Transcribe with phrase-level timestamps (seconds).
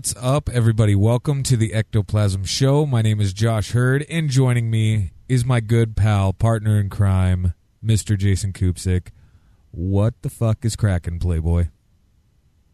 [0.00, 0.94] What's up, everybody?
[0.94, 2.86] Welcome to the Ectoplasm Show.
[2.86, 7.52] My name is Josh Hurd, and joining me is my good pal, partner in crime,
[7.84, 8.16] Mr.
[8.16, 9.08] Jason Kupsik.
[9.72, 11.66] What the fuck is cracking, Playboy?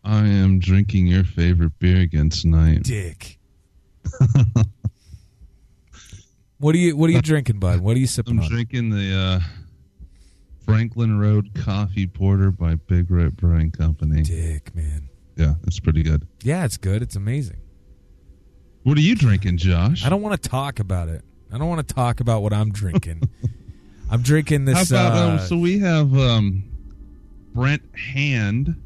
[0.04, 2.84] I am drinking your favorite beer again tonight.
[2.84, 3.40] Dick.
[6.58, 7.80] what are you What are you drinking, bud?
[7.80, 8.48] What are you sipping I'm on?
[8.48, 9.40] drinking the uh,
[10.64, 14.22] Franklin Road Coffee Porter by Big Rip Brewing Company.
[14.22, 15.08] Dick, man.
[15.36, 16.26] Yeah, it's pretty good.
[16.42, 17.02] Yeah, it's good.
[17.02, 17.58] It's amazing.
[18.84, 20.04] What are you drinking, Josh?
[20.04, 21.22] I don't want to talk about it.
[21.52, 23.22] I don't want to talk about what I'm drinking.
[24.10, 24.90] I'm drinking How this.
[24.90, 26.64] about uh, um, so we have um,
[27.54, 28.80] Brent Hand.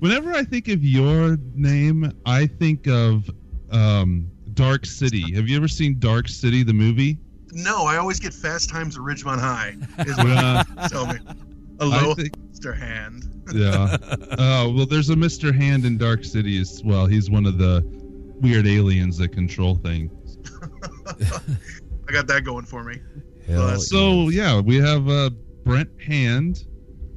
[0.00, 3.28] Whenever I think of your name, I think of
[3.70, 5.34] um, Dark City.
[5.34, 7.18] Have you ever seen Dark City, the movie?
[7.52, 9.74] No, I always get Fast Times at Ridgemont High.
[10.00, 10.62] Is what Yeah.
[10.82, 11.18] you tell me.
[11.78, 12.76] Hello, I think- Mr.
[12.76, 13.24] Hand.
[13.54, 13.96] yeah.
[14.38, 15.54] Oh well, there's a Mr.
[15.54, 17.06] Hand in Dark City as well.
[17.06, 17.82] He's one of the
[18.40, 20.38] weird aliens that control things.
[22.08, 23.00] I got that going for me.
[23.46, 25.30] hell uh, So yeah, we have uh,
[25.64, 26.64] Brent Hand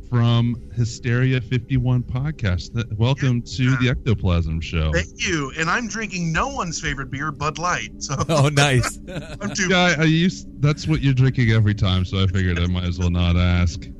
[0.10, 2.74] from Hysteria 51 podcast.
[2.74, 4.92] Th- Welcome to the Ectoplasm Show.
[4.92, 5.52] Thank you.
[5.58, 7.92] And I'm drinking no one's favorite beer, Bud Light.
[8.02, 9.00] So Oh, nice.
[9.42, 9.70] I'm too.
[9.70, 12.86] Yeah, I, I used that's what you're drinking every time, so I figured I might
[12.86, 13.84] as well not ask.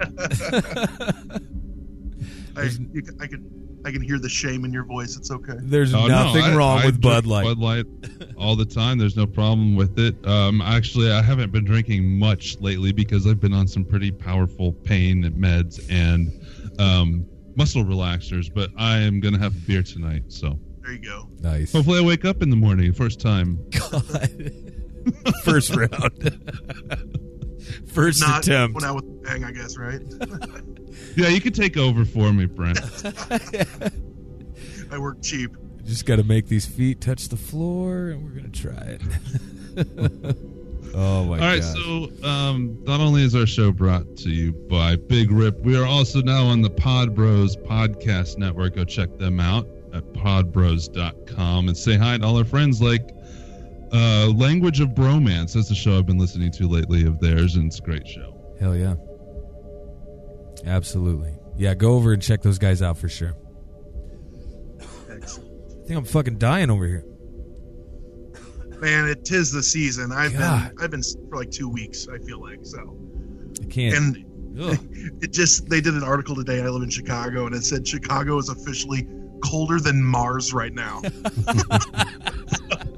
[2.56, 5.16] I, you, I can I can hear the shame in your voice.
[5.18, 5.54] It's okay.
[5.62, 7.44] There's Oh, no, nothing I- wrong I with drink Bud Light.
[7.46, 7.86] Bud Light
[8.38, 8.98] all the time.
[8.98, 10.16] There's no problem with it.
[10.28, 14.74] Um, actually, I haven't been drinking much lately because I've been on some pretty powerful
[14.74, 16.30] pain meds and
[16.80, 18.54] um, muscle relaxers.
[18.54, 21.30] But I am gonna have a beer tonight, so There you go.
[21.42, 21.72] Nice.
[21.72, 23.60] hopefully I wake up in the morning first time.
[23.72, 24.52] God.
[25.46, 25.90] First round.
[27.88, 28.76] First Not attempt.
[28.76, 30.02] with a bang, I guess, right?
[31.16, 32.78] Yeah, you could take over for me, Brent.
[34.92, 35.52] I work cheap.
[35.86, 39.02] Just got to make these feet touch the floor, and we're gonna try it.
[40.96, 41.76] oh my All right, god!
[41.76, 45.86] so um, not only is our show brought to you by Big Rip, we are
[45.86, 48.76] also now on the Pod Bros podcast network.
[48.76, 53.10] Go check them out at podbros.com and say hi to all our friends like
[53.92, 55.54] uh, Language of Bromance.
[55.54, 58.36] That's the show I've been listening to lately of theirs, and it's a great show.
[58.60, 58.96] Hell yeah!
[60.66, 61.34] Absolutely.
[61.58, 63.34] Yeah, go over and check those guys out for sure.
[65.10, 65.52] Excellent.
[65.72, 67.06] I think I'm fucking dying over here.
[68.80, 70.12] Man, it tis the season.
[70.12, 70.70] I've God.
[70.76, 72.08] been I've been for like two weeks.
[72.08, 72.98] I feel like so.
[73.62, 73.96] I can't.
[73.96, 74.26] And
[74.62, 74.78] Ugh.
[75.22, 76.62] it just they did an article today.
[76.62, 79.08] I live in Chicago, and it said Chicago is officially
[79.44, 81.02] colder than Mars right now.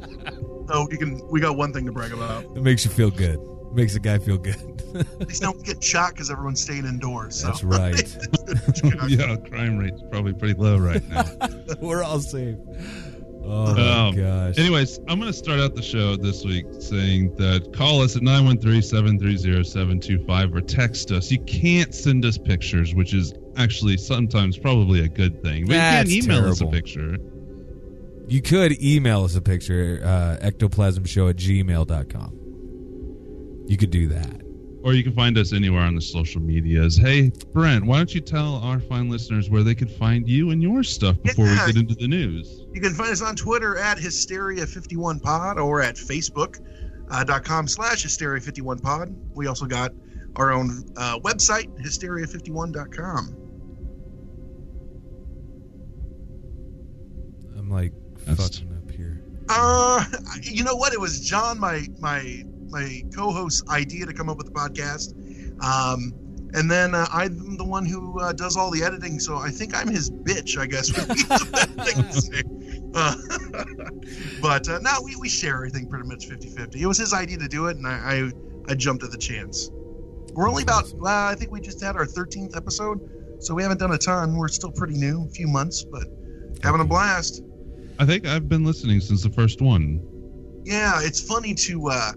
[0.71, 2.43] so you can we got one thing to brag about.
[2.45, 3.35] it makes you feel good.
[3.39, 4.55] It makes a guy feel good.
[4.95, 7.39] At least no one's getting shot because everyone's staying indoors.
[7.39, 7.47] So.
[7.47, 8.17] That's right.
[9.07, 11.23] Yeah, crime rate's probably pretty low right now.
[11.81, 12.57] we're all safe.
[13.43, 14.57] Oh my Um, gosh!
[14.59, 18.21] Anyways, I'm going to start out the show this week saying that call us at
[18.21, 21.31] 913-730-725 or text us.
[21.31, 25.65] You can't send us pictures, which is actually sometimes probably a good thing.
[25.65, 27.17] But That's you can email us a picture.
[28.31, 32.37] You could email us a picture, uh, ectoplasmshow at gmail.com.
[33.67, 34.41] You could do that.
[34.83, 36.95] Or you can find us anywhere on the social medias.
[36.97, 40.63] Hey, Brent, why don't you tell our fine listeners where they can find you and
[40.63, 41.65] your stuff before Yeah.
[41.67, 42.63] we get into the news?
[42.73, 49.13] You can find us on Twitter at Hysteria51Pod or at Facebook.com slash Hysteria51Pod.
[49.35, 49.91] We also got
[50.37, 53.35] our own uh, website, Hysteria51.com.
[57.57, 57.91] I'm like
[58.25, 59.21] That's- up here.
[59.49, 60.03] Uh,
[60.43, 60.93] you know what?
[60.93, 65.13] It was John, my my my co-host's idea to come up with the podcast.
[65.63, 66.13] Um,
[66.53, 69.75] and then uh, I'm the one who uh, does all the editing, so I think
[69.75, 70.57] I'm his bitch.
[70.57, 72.43] I guess would be the thing to say.
[74.41, 76.75] But uh, no, we, we share everything pretty much 50-50.
[76.77, 78.31] It was his idea to do it, and I
[78.67, 79.69] I, I jumped at the chance.
[80.33, 83.79] We're only about uh, I think we just had our 13th episode, so we haven't
[83.79, 84.35] done a ton.
[84.35, 86.03] We're still pretty new, a few months, but
[86.63, 87.43] having a blast.
[87.99, 90.01] I think I've been listening since the first one.
[90.63, 92.11] Yeah, it's funny to uh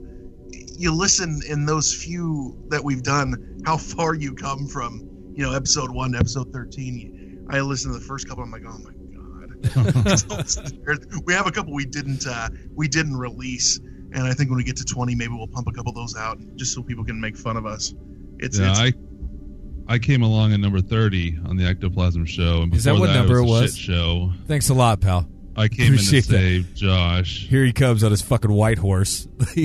[0.77, 5.55] you listen in those few that we've done, how far you come from, you know,
[5.55, 7.47] episode one to episode thirteen.
[7.51, 8.43] I listened to the first couple.
[8.45, 8.95] I'm like, oh my god.
[11.27, 14.65] we have a couple we didn't uh, we didn't release, and I think when we
[14.65, 17.21] get to twenty, maybe we'll pump a couple of those out just so people can
[17.21, 17.95] make fun of us.
[18.39, 18.93] It's, yeah, it's I
[19.87, 23.15] I came along at number thirty on the Ectoplasm show, and Is that before what
[23.15, 23.61] number it it was?
[23.61, 23.77] a was?
[23.77, 24.33] shit show.
[24.47, 25.29] Thanks a lot, pal.
[25.57, 26.31] I came in to Appreciate that.
[26.39, 27.47] save Josh.
[27.49, 29.29] Here he comes on his fucking white horse.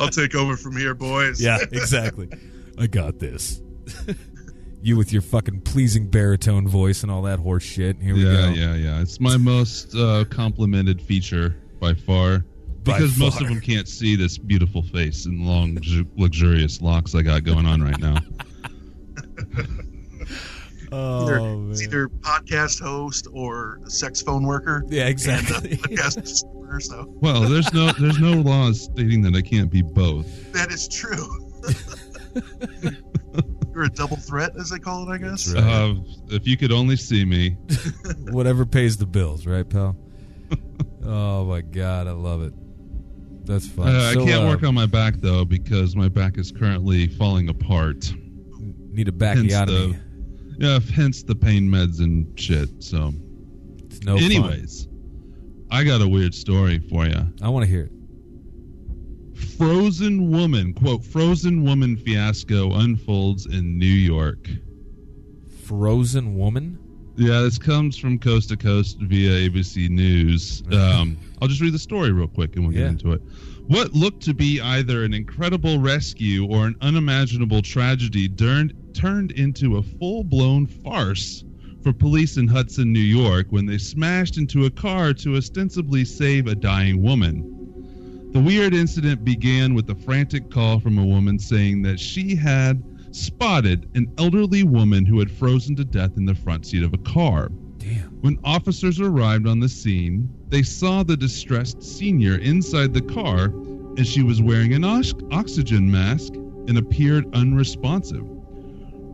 [0.00, 1.40] I'll take over from here, boys.
[1.42, 2.28] yeah, exactly.
[2.78, 3.60] I got this.
[4.82, 8.00] you with your fucking pleasing baritone voice and all that horse shit.
[8.00, 8.48] Here we Yeah, go.
[8.48, 8.74] yeah, yeah.
[8.76, 9.00] Yeah.
[9.02, 12.44] It's my most uh, complimented feature by far.
[12.84, 15.78] By Because most of them can't see this beautiful face and long,
[16.16, 18.16] luxurious locks I got going on right now.
[20.92, 21.70] Oh, Either, man.
[21.70, 24.84] it's either podcast host or sex phone worker.
[24.88, 25.76] yeah, And uh, exactly.
[25.76, 30.52] podcast listener, so Well, there's no there's no laws stating that I can't be both.
[30.52, 31.46] that is true.
[33.74, 35.52] You're a double threat, as they call it, I guess.
[35.54, 35.62] Right.
[35.62, 35.94] Uh,
[36.28, 37.50] if you could only see me,
[38.30, 39.96] Whatever pays the bills, right, pal?
[41.04, 42.52] oh my god, I love it.
[43.46, 43.88] That's fun.
[43.94, 47.06] uh, So, I can't uh, work on my back though because my back is currently
[47.06, 48.12] falling apart.
[48.92, 50.00] Need a Hence backiotomy.
[50.60, 52.68] Yeah, hence the pain meds and shit.
[52.82, 53.12] So,
[53.86, 54.24] It's no fun.
[54.24, 54.86] anyways,
[55.70, 57.20] I got a weird story for you.
[57.42, 57.92] I want to hear it.
[59.56, 64.48] Frozen woman, quote, frozen woman fiasco unfolds in New York.
[65.64, 66.78] Frozen woman.
[67.16, 70.62] Yeah, this comes from coast to coast via ABC News.
[70.72, 73.22] Um, I'll just read the story real quick and we'll get into it.
[73.70, 79.76] What looked to be either an incredible rescue or an unimaginable tragedy turned, turned into
[79.76, 81.44] a full blown farce
[81.80, 86.48] for police in Hudson, New York, when they smashed into a car to ostensibly save
[86.48, 88.30] a dying woman.
[88.32, 92.82] The weird incident began with a frantic call from a woman saying that she had
[93.12, 96.98] spotted an elderly woman who had frozen to death in the front seat of a
[96.98, 97.52] car.
[97.80, 98.20] Damn.
[98.20, 103.46] When officers arrived on the scene, they saw the distressed senior inside the car
[103.96, 108.24] and she was wearing an ox- oxygen mask and appeared unresponsive.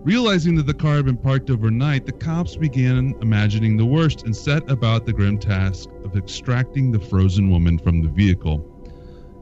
[0.05, 4.37] Realizing that the car had been parked overnight, the cops began imagining the worst and
[4.37, 8.76] set about the grim task of extracting the frozen woman from the vehicle.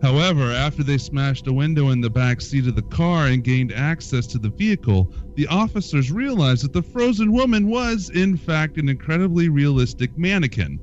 [0.05, 3.73] However, after they smashed a window in the back seat of the car and gained
[3.73, 8.91] access to the vehicle, the officers realized that the frozen woman was, in fact, an
[8.91, 10.77] incredibly realistic mannequin.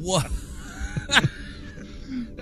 [0.00, 0.28] What?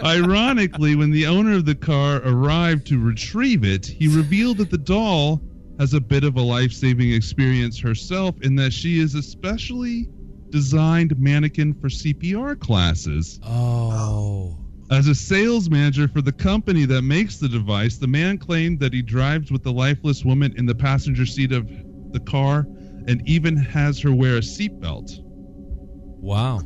[0.02, 4.78] Ironically, when the owner of the car arrived to retrieve it, he revealed that the
[4.78, 5.42] doll
[5.78, 10.08] has a bit of a life saving experience herself in that she is a specially
[10.48, 13.38] designed mannequin for CPR classes.
[13.44, 14.59] Oh.
[14.90, 18.92] As a sales manager for the company that makes the device, the man claimed that
[18.92, 21.70] he drives with the lifeless woman in the passenger seat of
[22.12, 22.66] the car
[23.06, 25.20] and even has her wear a seatbelt.
[25.22, 26.60] Wow.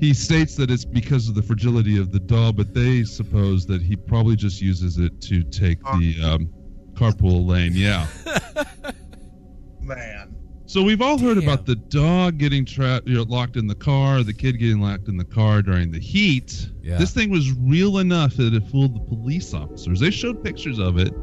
[0.00, 3.82] He states that it's because of the fragility of the doll, but they suppose that
[3.82, 6.52] he probably just uses it to take the um,
[6.94, 7.72] carpool lane.
[7.74, 8.06] Yeah.
[9.80, 10.37] Man.
[10.68, 11.44] So we've all heard Damn.
[11.44, 15.08] about the dog getting trapped, you know, locked in the car, the kid getting locked
[15.08, 16.68] in the car during the heat.
[16.82, 16.98] Yeah.
[16.98, 19.98] This thing was real enough that it fooled the police officers.
[19.98, 21.14] They showed pictures of it.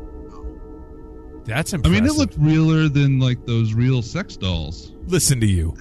[1.45, 1.95] That's impressive.
[1.95, 4.94] I mean, it looked realer than like those real sex dolls.
[5.06, 5.78] Listen to you.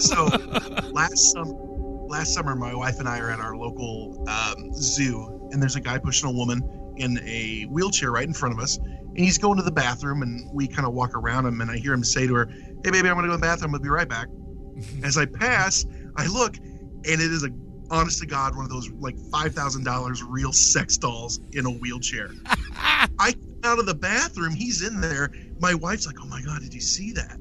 [0.00, 0.24] So
[0.90, 1.54] last summer,
[2.08, 5.80] last summer, my wife and I are at our local um, zoo, and there's a
[5.80, 8.80] guy pushing a woman in a wheelchair right in front of us,
[9.16, 11.78] and he's going to the bathroom, and we kind of walk around him, and I
[11.78, 12.48] hear him say to her,
[12.84, 13.74] "Hey, baby, I'm gonna go to the bathroom.
[13.74, 14.28] I'll be right back."
[15.04, 15.84] As I pass,
[16.16, 16.56] I look,
[17.06, 17.50] and it is a
[17.90, 21.70] honest to God one of those like five thousand dollars real sex dolls in a
[21.70, 22.30] wheelchair.
[23.18, 25.30] I come out of the bathroom, he's in there.
[25.58, 27.38] My wife's like, "Oh my God, did you see that?"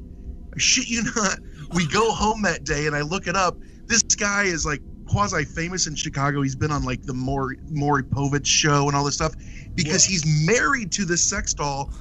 [0.56, 1.40] I shit you not.
[1.74, 3.60] We go home that day and I look it up.
[3.88, 6.42] This guy is like quasi famous in Chicago.
[6.42, 9.34] He's been on like the Maury, Maury Povich show and all this stuff
[9.76, 11.92] because he's married to this sex doll,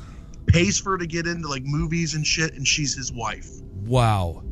[0.47, 3.49] pays for her to get into like movies and shit, and she's his wife.
[3.87, 4.43] Wow.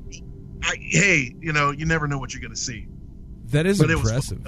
[0.62, 2.88] I, hey, you know, you never know what you're gonna see.
[3.46, 4.46] That is But it was impressive.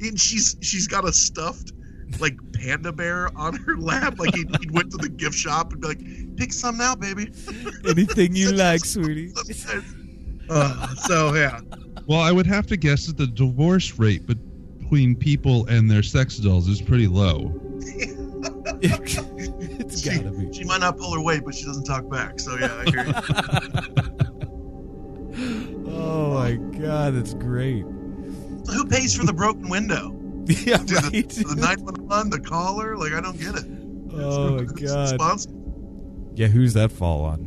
[0.00, 1.72] And she's she's got a stuffed
[2.20, 4.18] like panda bear on her lap.
[4.18, 7.30] Like he, he went to the gift shop and be like, pick some now, baby.
[7.86, 9.32] Anything you like, sweetie.
[10.48, 11.60] Uh, so yeah.
[12.06, 16.36] Well, I would have to guess that the divorce rate between people and their sex
[16.38, 17.52] dolls is pretty low.
[18.80, 20.52] it's She, gotta be.
[20.52, 22.38] she might not pull her weight, but she doesn't talk back.
[22.40, 23.14] So yeah, I hear you.
[25.90, 27.84] Oh my god, that's great.
[28.64, 30.14] So who pays for the broken window?
[30.48, 31.28] Yeah, Do right.
[31.28, 32.96] the, the 911, the caller.
[32.96, 33.64] Like, I don't get it.
[34.14, 35.10] oh my god.
[35.12, 36.32] responsible.
[36.36, 37.46] Yeah, who's that fall on?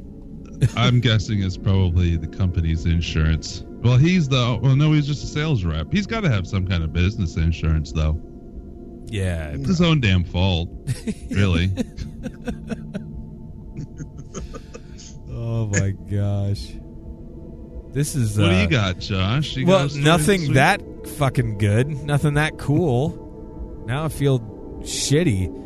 [0.77, 3.63] I'm guessing it's probably the company's insurance.
[3.81, 4.59] Well, he's the.
[4.61, 5.91] Well, no, he's just a sales rep.
[5.91, 8.19] He's got to have some kind of business insurance, though.
[9.07, 10.69] Yeah, It's his own damn fault,
[11.29, 11.69] really.
[15.29, 16.71] Oh my gosh.
[17.93, 19.57] This is what do uh, you got, Josh?
[19.57, 20.81] You well, story nothing that
[21.17, 21.89] fucking good.
[21.89, 23.83] Nothing that cool.
[23.85, 24.39] Now I feel
[24.79, 25.59] shitty.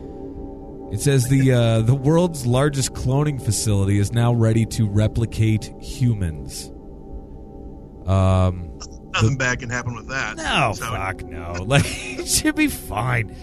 [0.91, 6.72] It says the uh, the world's largest cloning facility is now ready to replicate humans.
[8.48, 8.80] Um,
[9.14, 10.36] Nothing bad can happen with that.
[10.38, 11.54] no, So- fuck no.
[11.66, 13.36] Like it should be fine.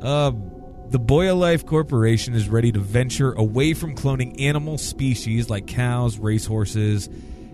[0.00, 0.50] Um,
[0.90, 6.18] the Boya Life Corporation is ready to venture away from cloning animal species like cows,
[6.18, 7.08] racehorses,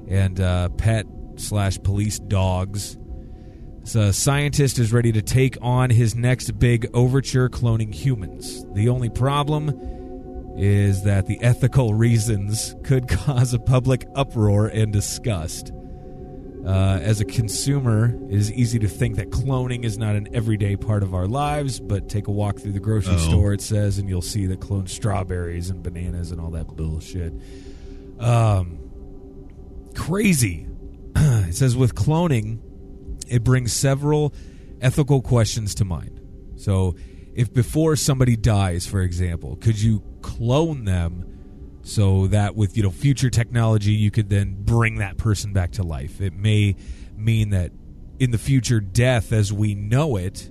[0.08, 1.06] and uh, pet
[1.36, 2.96] slash police dogs.
[3.82, 8.64] So a scientist is ready to take on his next big overture cloning humans.
[8.72, 9.70] The only problem
[10.56, 15.72] is that the ethical reasons could cause a public uproar and disgust.
[16.66, 20.76] Uh, as a consumer, it is easy to think that cloning is not an everyday
[20.76, 23.18] part of our lives, but take a walk through the grocery Oh.
[23.18, 27.34] store, it says, and you'll see that cloned strawberries and bananas and all that bullshit.
[28.18, 28.78] Um,
[29.94, 30.66] crazy.
[31.16, 32.60] it says with cloning,
[33.28, 34.32] it brings several
[34.80, 36.20] ethical questions to mind.
[36.56, 36.94] So,
[37.34, 41.24] if before somebody dies, for example, could you clone them
[41.84, 45.82] so that with you know future technology you could then bring that person back to
[45.82, 46.20] life?
[46.20, 46.76] It may
[47.16, 47.70] mean that
[48.18, 50.50] in the future, death as we know it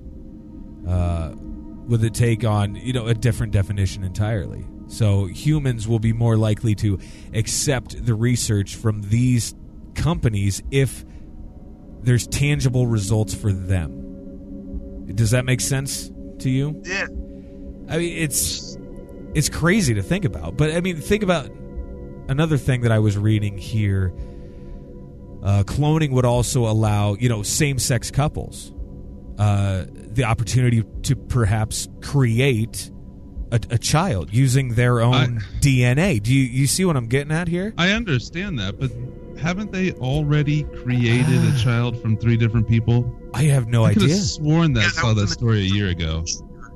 [0.88, 4.66] uh, with a take on you know a different definition entirely.
[4.88, 7.00] So humans will be more likely to
[7.34, 9.56] accept the research from these
[9.96, 11.04] companies if
[12.02, 14.02] there's tangible results for them.
[15.16, 16.82] Does that make sense to you?
[16.86, 17.08] Yeah.
[17.90, 18.78] I mean, it's
[19.36, 20.58] it's crazy to think about.
[20.58, 21.50] But I mean, think about
[22.28, 24.14] another thing that I was reading here.
[25.44, 28.72] Uh, cloning would also allow you know same sex couples
[29.38, 32.90] uh, the opportunity to perhaps create
[33.52, 36.22] a, a child using their own DNA.
[36.22, 37.74] Do you you see what I'm getting at here?
[37.78, 38.92] I understand that, but
[39.40, 43.20] haven't they already created a child from three different people?
[43.34, 44.16] I have no I could idea.
[44.16, 46.24] have sworn that Yeah, I saw that story a year ago.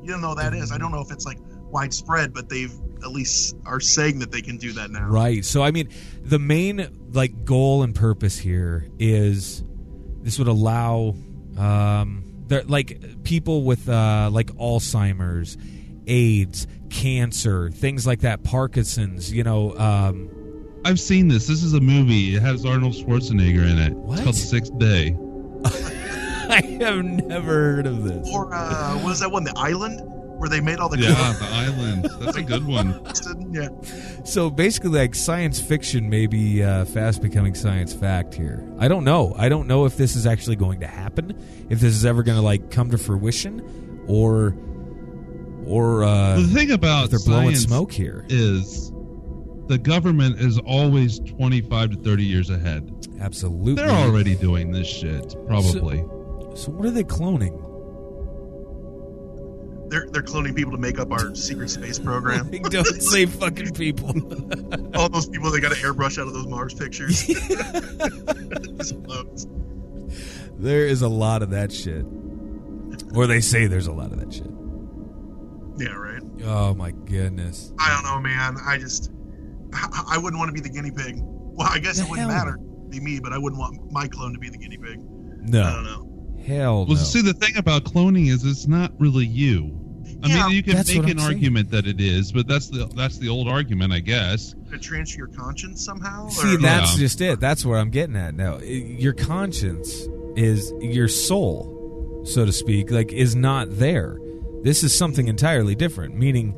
[0.03, 0.71] You don't know what that is.
[0.71, 1.37] I don't know if it's like
[1.71, 5.07] widespread, but they've at least are saying that they can do that now.
[5.07, 5.45] Right.
[5.45, 5.89] So I mean,
[6.21, 9.63] the main like goal and purpose here is
[10.21, 11.15] this would allow
[11.57, 15.57] um there like people with uh like Alzheimer's,
[16.07, 20.31] AIDS, cancer, things like that, Parkinson's, you know, um
[20.85, 21.47] I've seen this.
[21.47, 22.35] This is a movie.
[22.35, 23.93] It has Arnold Schwarzenegger in it.
[23.93, 24.19] What?
[24.19, 25.17] It's called Sixth Day.
[26.49, 28.29] I have never heard of this.
[28.33, 29.43] Or uh, what is that one?
[29.43, 30.01] The Island,
[30.37, 32.09] where they made all the Yeah, the island.
[32.19, 33.01] That's a good one.
[33.51, 33.69] yeah.
[34.23, 38.67] So basically, like science fiction may be uh, fast becoming science fact here.
[38.79, 39.33] I don't know.
[39.37, 41.31] I don't know if this is actually going to happen,
[41.69, 44.55] if this is ever going to like come to fruition, or
[45.65, 48.25] or uh, the thing about if they're blowing smoke here.
[48.29, 48.91] is
[49.67, 52.93] the government is always 25 to 30 years ahead.
[53.19, 55.97] Absolutely, They're already doing this shit, probably.
[56.55, 57.66] So what are they cloning?
[59.89, 62.49] They're they're cloning people to make up our secret space program.
[62.51, 64.09] Don't say fucking people.
[64.95, 67.25] all those people they got to airbrush out of those Mars pictures.
[70.59, 72.03] There is a lot of that shit,
[73.15, 74.47] or they say there's a lot of that shit.
[75.77, 76.21] yeah, right.
[76.43, 77.71] Oh my goodness.
[77.79, 78.57] I don't know, man.
[78.65, 79.11] I just
[79.73, 81.17] I, I wouldn't want to be the guinea pig.
[81.21, 82.45] Well, I guess The it wouldn't hell?
[82.45, 82.57] matter
[82.89, 84.99] be me, but I wouldn't want my clone to be the guinea pig.
[84.99, 86.06] No, I don't know.
[86.47, 86.93] Hell no.
[86.93, 89.79] Well, see, the thing about cloning is it's not really you.
[90.23, 91.19] I Yeah, mean, you can that's make an saying.
[91.19, 94.55] argument that it is, but that's the that's the old argument, I guess.
[94.71, 96.29] To transfer your conscience somehow.
[96.29, 96.99] See, or- that's Yeah.
[96.99, 97.39] just it.
[97.39, 98.57] That's where I'm getting at now.
[98.59, 104.17] Your conscience is your soul, so to speak, like is not there.
[104.63, 106.55] This is something entirely different, meaning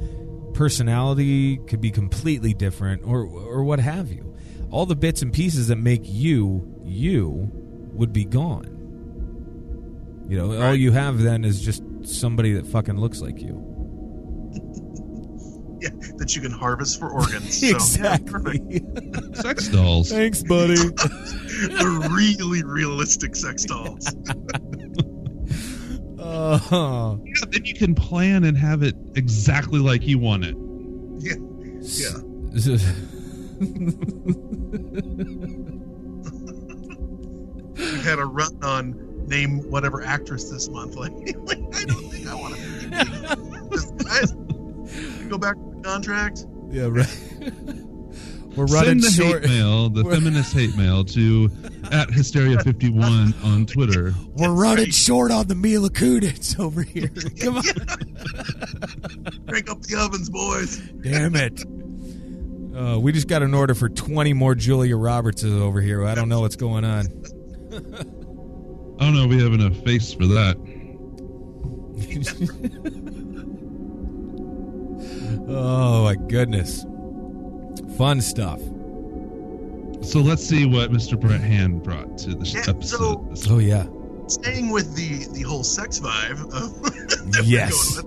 [0.53, 4.36] personality could be completely different or or what have you.
[4.72, 7.51] All the bits and pieces that make you you
[7.93, 8.78] would be gone.
[10.29, 13.65] You know, all you have then is just somebody that fucking looks like you.
[15.81, 17.59] yeah, that you can harvest for organs.
[17.59, 18.59] So, yeah, exactly.
[19.33, 20.12] Sex dolls.
[20.12, 20.75] Thanks, buddy.
[20.75, 24.13] the really realistic sex dolls.
[26.19, 27.19] oh.
[27.25, 30.55] Yeah, then you can plan and have it exactly like you want it.
[31.17, 31.38] Yeah,
[31.81, 32.19] yeah.
[32.53, 32.77] yeah.
[37.74, 40.95] We've had a run on name whatever actress this month.
[41.00, 42.59] Like, like I don't think I want to.
[45.29, 46.45] Go back to the contract.
[46.71, 47.07] Yeah, right.
[48.55, 49.45] We're running Send the short.
[49.45, 51.50] hate mail, the We're- feminist hate mail, to
[51.91, 54.13] at hysteria51 on Twitter.
[54.33, 57.09] We're running short on the Mila Kunis over here.
[57.41, 57.63] Come on.
[59.48, 60.77] Crank up the ovens, boys.
[61.01, 61.63] Damn it.
[62.75, 66.03] Uh, we just got an order for 20 more Julia Robertses over here.
[66.05, 67.05] I don't know what's going on.
[69.00, 70.58] I don't know if we have enough face for that.
[75.48, 76.84] oh, my goodness.
[77.98, 78.60] Fun stuff.
[80.01, 81.20] So let's see what Mr.
[81.20, 83.38] Brent Hand brought to this Yeah, episode.
[83.50, 83.86] Oh, yeah.
[84.27, 86.39] Staying with the the whole sex vibe.
[86.53, 88.01] Of, Yes.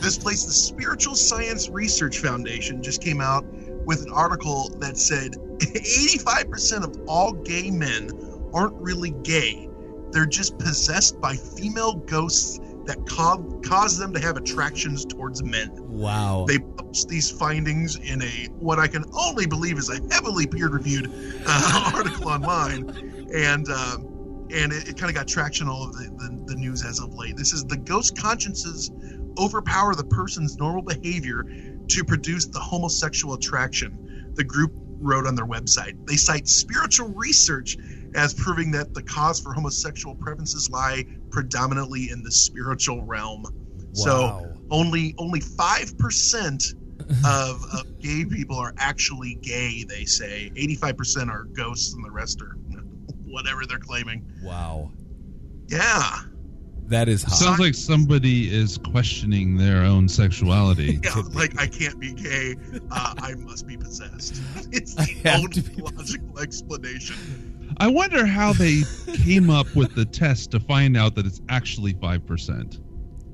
[0.00, 3.44] this place, the Spiritual Science Research Foundation, just came out
[3.84, 8.10] with an article that said 85% of all gay men
[8.52, 9.67] aren't really gay.
[10.10, 15.70] They're just possessed by female ghosts that ca- cause them to have attractions towards men.
[15.76, 16.46] Wow.
[16.48, 21.12] They published these findings in a what I can only believe is a heavily peer-reviewed
[21.46, 22.88] uh, article online,
[23.32, 26.82] and um, and it, it kind of got traction all of the, the, the news
[26.84, 27.36] as of late.
[27.36, 28.90] This is the ghost consciences
[29.38, 31.44] overpower the person's normal behavior
[31.88, 34.32] to produce the homosexual attraction.
[34.34, 36.06] The group wrote on their website.
[36.06, 37.76] They cite spiritual research
[38.14, 43.44] as proving that the cause for homosexual preferences lie predominantly in the spiritual realm.
[43.92, 46.74] So only only five percent
[47.24, 49.84] of, of gay people are actually gay.
[49.88, 52.56] They say eighty five percent are ghosts, and the rest are
[53.24, 54.30] whatever they're claiming.
[54.42, 54.90] Wow.
[55.68, 56.20] Yeah,
[56.86, 57.34] That is hot.
[57.36, 60.98] Sounds like somebody is questioning their own sexuality.
[61.04, 61.14] yeah.
[61.34, 62.56] Like I can't be gay.
[62.90, 64.40] Uh, I must be possessed.
[64.72, 67.47] It's the have only logical explanation.
[67.76, 68.82] I wonder how they
[69.24, 72.80] came up with the test to find out that it's actually 5%.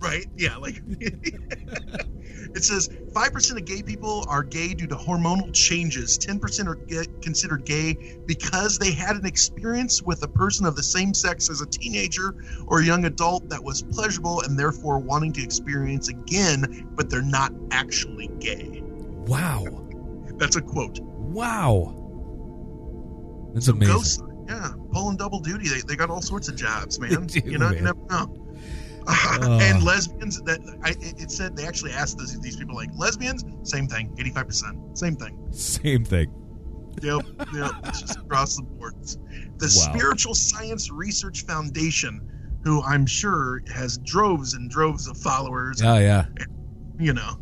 [0.00, 0.26] Right?
[0.36, 0.56] Yeah.
[0.56, 6.18] Like it says, five percent of gay people are gay due to hormonal changes.
[6.18, 10.76] Ten percent are ga- considered gay because they had an experience with a person of
[10.76, 12.34] the same sex as a teenager
[12.66, 17.22] or a young adult that was pleasurable and therefore wanting to experience again, but they're
[17.22, 18.82] not actually gay.
[19.26, 19.64] wow.
[20.36, 21.00] That's a quote.
[21.00, 22.03] Wow.
[23.54, 23.94] That's So amazing.
[23.94, 25.68] ghosts, yeah, pulling double duty.
[25.68, 27.26] They, they got all sorts of jobs, man.
[27.26, 28.36] Do, you know, you never know.
[29.06, 29.58] Oh.
[29.60, 33.86] and lesbians that I, it said they actually asked these, these people like lesbians same
[33.86, 36.32] thing 85% same thing Same thing.
[37.02, 37.20] yep
[37.54, 39.16] yep it's just across the board the
[39.60, 39.68] Wow.
[39.68, 42.26] spiritual science research foundation
[42.64, 46.24] who i'm sure has droves and droves of followers Oh, yeah.
[46.98, 47.36] you know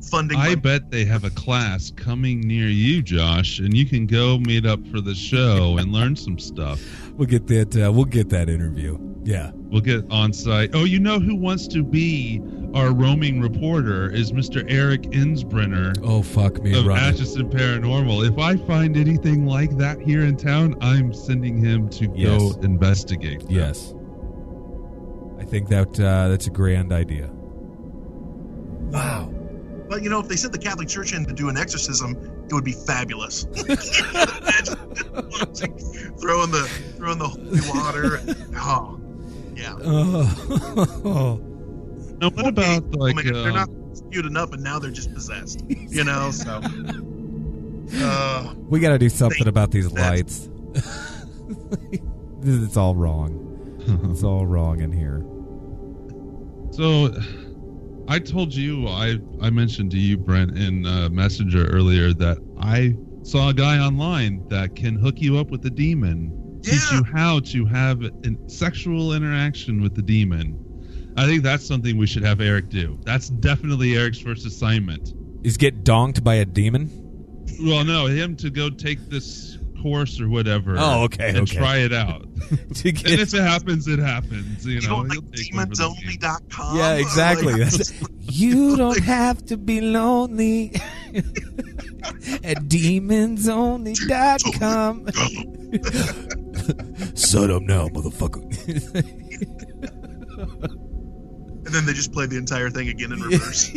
[0.00, 4.06] funding I by- bet they have a class coming near you, Josh, and you can
[4.06, 6.80] go meet up for the show and learn some stuff.
[7.16, 7.76] We'll get that.
[7.76, 8.98] Uh, we'll get that interview.
[9.24, 9.50] Yeah.
[9.54, 10.70] We'll get on site.
[10.72, 12.40] Oh, you know who wants to be
[12.72, 14.64] our roaming reporter is Mr.
[14.68, 16.78] Eric Insbrenner Oh, fuck me.
[16.78, 17.04] of running.
[17.04, 18.26] Atchison Paranormal.
[18.30, 22.38] If I find anything like that here in town, I'm sending him to Yes.
[22.54, 23.40] go investigate.
[23.40, 23.50] them.
[23.50, 23.92] Yes.
[25.38, 27.28] I think that uh, that's a grand idea.
[28.90, 29.30] Wow.
[29.88, 32.52] But you know if they sent the catholic church in to do an exorcism it
[32.52, 33.42] would be fabulous
[36.20, 39.00] throwing the throwing the holy water and, oh
[39.54, 41.40] yeah Oh.
[42.20, 45.14] Now, what about like I mean, uh, they're not skewed enough, and now they're just
[45.14, 45.62] possessed.
[45.68, 46.60] You know, so.
[47.94, 50.50] Uh, we got to do something They- about these lights.
[52.42, 53.78] it's all wrong.
[54.10, 55.22] It's all wrong in here.
[56.72, 57.08] So,
[58.08, 62.96] I told you I I mentioned to you, Brent, in uh, Messenger earlier that I
[63.22, 67.40] saw a guy online that can hook you up with the demon, teach you how
[67.40, 68.10] to have a
[68.46, 70.58] sexual interaction with the demon.
[71.18, 72.98] I think that's something we should have Eric do.
[73.04, 75.12] That's definitely Eric's first assignment.
[75.44, 76.90] Is get donked by a demon?
[77.60, 80.76] Well, no, him to go take this course or whatever.
[80.78, 81.56] Oh, okay, and okay.
[81.56, 82.22] try it out.
[82.74, 84.64] to and if it happens, it happens.
[84.66, 86.18] You you know, know, he'll like take one for the team.
[86.18, 86.76] demonsonly.com.
[86.76, 87.54] Yeah, exactly.
[87.68, 87.72] Like,
[88.30, 90.70] you don't have to be lonely
[92.44, 95.06] at demonsonly.com.
[97.16, 98.42] Shut up now, motherfucker.
[101.64, 103.72] and then they just play the entire thing again in reverse.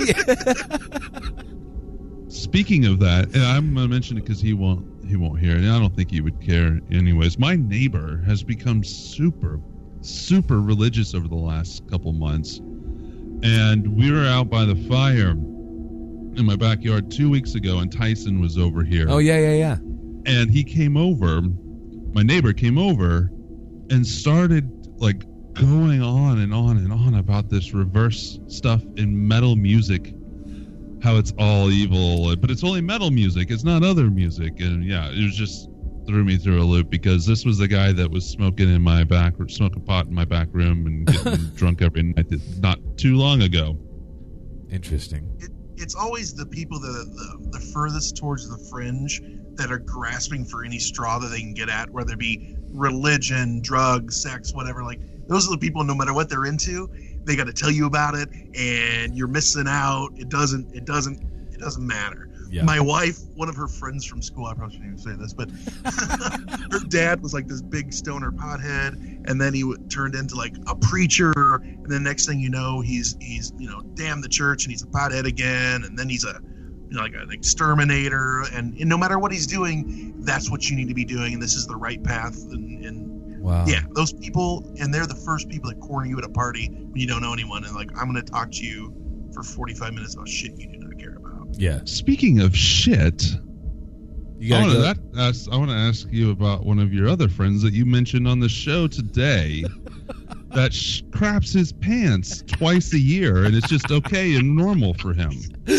[2.28, 5.58] Speaking of that, and I'm gonna mention it because he won't he won't hear it.
[5.58, 7.38] and I don't think he would care anyways.
[7.38, 9.60] My neighbor has become super
[10.04, 12.58] super religious over the last couple months,
[13.44, 18.42] and we were out by the fire in my backyard two weeks ago, and Tyson
[18.42, 19.06] was over here.
[19.10, 19.78] oh, yeah, yeah, yeah.
[20.26, 21.42] and he came over
[22.14, 23.32] my neighbor came over
[23.90, 29.56] and started like going on and on and on about this reverse stuff in metal
[29.56, 30.14] music
[31.02, 35.10] how it's all evil but it's only metal music it's not other music and yeah
[35.10, 35.70] it was just
[36.08, 39.04] threw me through a loop because this was the guy that was smoking in my
[39.04, 42.26] back smoking pot in my back room and getting drunk every night
[42.60, 43.78] not too long ago
[44.72, 45.30] Interesting.
[45.40, 49.22] It, it's always the people that are the, the furthest towards the fringe
[49.56, 53.62] that are grasping for any straw that they can get at, whether it be religion,
[53.62, 54.84] drugs, sex, whatever.
[54.84, 55.84] Like those are the people.
[55.84, 56.90] No matter what they're into,
[57.26, 60.10] they got to tell you about it, and you're missing out.
[60.16, 60.74] It doesn't.
[60.74, 61.22] It doesn't.
[61.54, 62.28] It doesn't matter.
[62.52, 62.64] Yeah.
[62.64, 65.50] My wife, one of her friends from school, I probably shouldn't even say this, but
[66.72, 68.94] her dad was like this big stoner pothead,
[69.26, 71.32] and then he w- turned into like a preacher,
[71.64, 74.82] and then next thing you know, he's he's you know damn the church, and he's
[74.82, 76.42] a pothead again, and then he's a
[76.90, 80.76] you know like an exterminator, and, and no matter what he's doing, that's what you
[80.76, 83.11] need to be doing, and this is the right path, and, and
[83.42, 83.66] Wow.
[83.68, 86.96] yeah, those people, and they're the first people that corner you at a party when
[86.96, 88.94] you don't know anyone, and like I'm going to talk to you
[89.34, 91.48] for 45 minutes about shit you do not care about.
[91.54, 91.80] Yeah.
[91.86, 93.24] speaking of shit
[94.40, 97.28] You I want, to, ask, I want to ask you about one of your other
[97.30, 99.64] friends that you mentioned on the show today
[100.52, 105.14] that sh- craps his pants twice a year and it's just okay and normal for
[105.14, 105.32] him.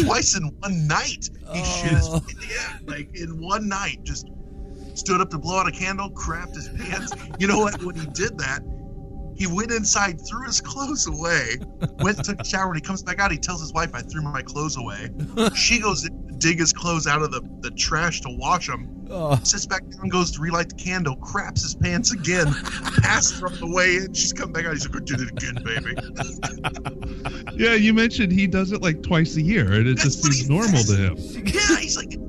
[0.05, 2.20] Twice in one night, he shit his Oh.
[2.51, 4.27] yeah, like in one night, just
[4.94, 7.12] stood up to blow out a candle, crapped his pants.
[7.38, 7.83] You know what?
[7.83, 8.62] When he did that,
[9.35, 11.57] he went inside, threw his clothes away,
[12.00, 12.66] went took a shower.
[12.68, 15.11] and he comes back out, he tells his wife, "I threw my clothes away."
[15.55, 18.88] She goes to dig his clothes out of the, the trash to wash them.
[19.11, 22.46] Oh, sits back down, goes to relight the candle, craps his pants again,
[23.02, 24.12] passes her on the way in.
[24.14, 24.72] She's coming back out.
[24.72, 25.94] He's like, I did it again, baby.
[27.57, 30.48] Yeah, you mentioned he does it like twice a year and it That's just seems
[30.48, 30.87] normal says.
[31.35, 31.46] to him.
[31.46, 32.21] yeah, he's like, you know, like, he- and he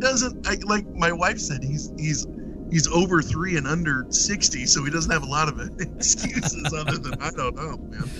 [0.00, 2.26] doesn't, I, like my wife said, he's, he's,
[2.70, 6.98] he's over three and under 60, so he doesn't have a lot of excuses other
[6.98, 8.10] than, I don't know, man.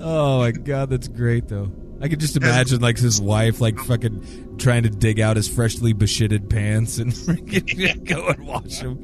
[0.00, 1.70] oh my god, that's great though.
[2.00, 5.92] I could just imagine like his wife like fucking trying to dig out his freshly
[5.94, 9.02] beshitted pants and freaking go and wash them.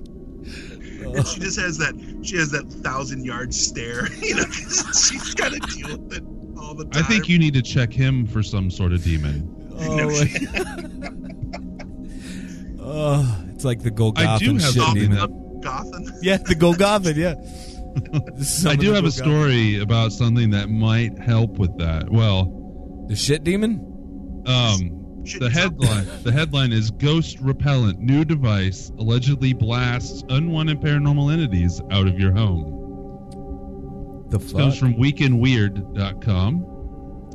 [1.04, 5.34] And she just has that, she has that thousand yard stare, you know, 'cause she's
[5.34, 6.24] got to deal with it
[6.58, 7.02] all the time.
[7.04, 9.50] I think you need to check him for some sort of demon.
[9.76, 10.48] Oh, No my- shit.
[12.86, 15.18] Oh, it's like the I Golgothan shit something demon.
[15.18, 16.04] that- Gotham.
[16.22, 17.16] Yeah, the Golgothan.
[17.16, 17.34] Yeah.
[18.70, 22.10] I do of the have a story about something that might help with that.
[22.10, 24.42] Well, The shit demon.
[24.46, 31.32] um, Shit, the headline the headline is Ghost Repellent New Device Allegedly Blasts Unwanted Paranormal
[31.32, 34.26] Entities Out of Your Home.
[34.28, 34.80] The This comes fuck.
[34.80, 36.66] from weekinweird.com.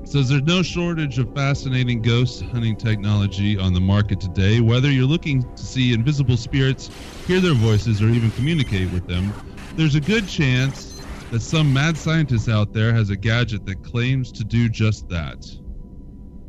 [0.09, 4.59] Says there's no shortage of fascinating ghost hunting technology on the market today.
[4.59, 6.89] Whether you're looking to see invisible spirits,
[7.27, 9.35] hear their voices, or even communicate with them,
[9.75, 14.31] there's a good chance that some mad scientist out there has a gadget that claims
[14.31, 15.45] to do just that.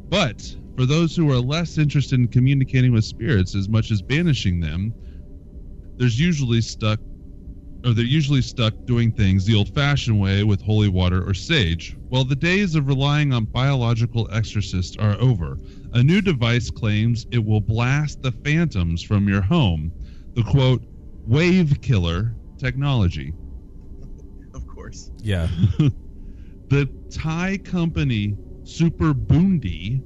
[0.08, 0.40] But
[0.74, 4.94] for those who are less interested in communicating with spirits as much as banishing them,
[5.98, 6.98] there's usually stuck
[7.84, 11.96] or they're usually stuck doing things the old fashioned way with holy water or sage.
[12.10, 15.58] Well, the days of relying on biological exorcists are over.
[15.92, 19.92] A new device claims it will blast the phantoms from your home.
[20.34, 20.82] The quote,
[21.26, 23.34] wave killer technology.
[24.52, 25.12] Of course.
[25.22, 25.48] Yeah.
[26.70, 30.02] The Thai company Super Boondee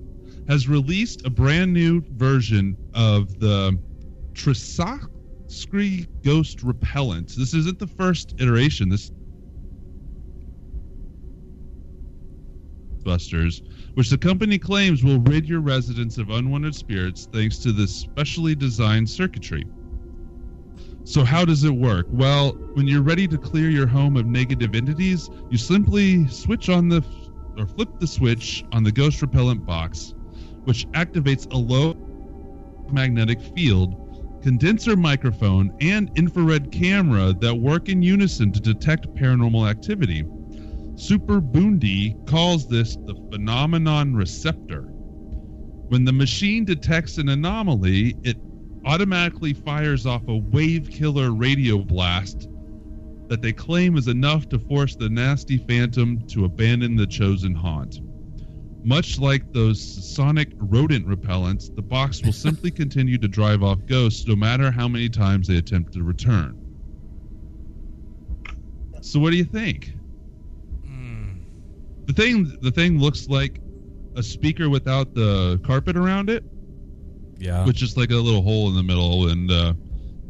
[0.49, 3.79] has released a brand new version of the
[5.55, 7.35] Trisakri Ghost Repellent.
[7.37, 8.89] This isn't the first iteration.
[8.89, 9.11] This
[13.05, 13.63] Busters,
[13.95, 18.55] which the company claims will rid your residents of unwanted spirits thanks to this specially
[18.55, 19.65] designed circuitry.
[21.05, 22.07] So, how does it work?
[22.09, 26.89] Well, when you're ready to clear your home of negative entities, you simply switch on
[26.89, 27.05] the
[27.59, 30.15] or flip the switch on the ghost repellent box,
[30.65, 31.95] which activates a low
[32.91, 34.04] magnetic field,
[34.45, 40.23] condenser microphone, and infrared camera that work in unison to detect paranormal activity.
[40.97, 44.83] Super Boondee calls this the phenomenon receptor.
[45.89, 48.37] When the machine detects an anomaly, it
[48.85, 52.47] automatically fires off a wave killer radio blast
[53.29, 58.03] that they claim is enough to force the nasty phantom to abandon the chosen haunt.
[58.85, 59.81] Much like those
[60.15, 64.87] sonic rodent repellents, the box will simply continue to drive off ghosts no matter how
[64.87, 66.61] many times they attempt to return.
[69.01, 69.93] So what do you think?
[72.07, 73.61] The thing the thing looks like
[74.15, 76.45] a speaker without the carpet around it
[77.39, 77.65] Yeah.
[77.65, 79.73] which is like a little hole in the middle, and uh,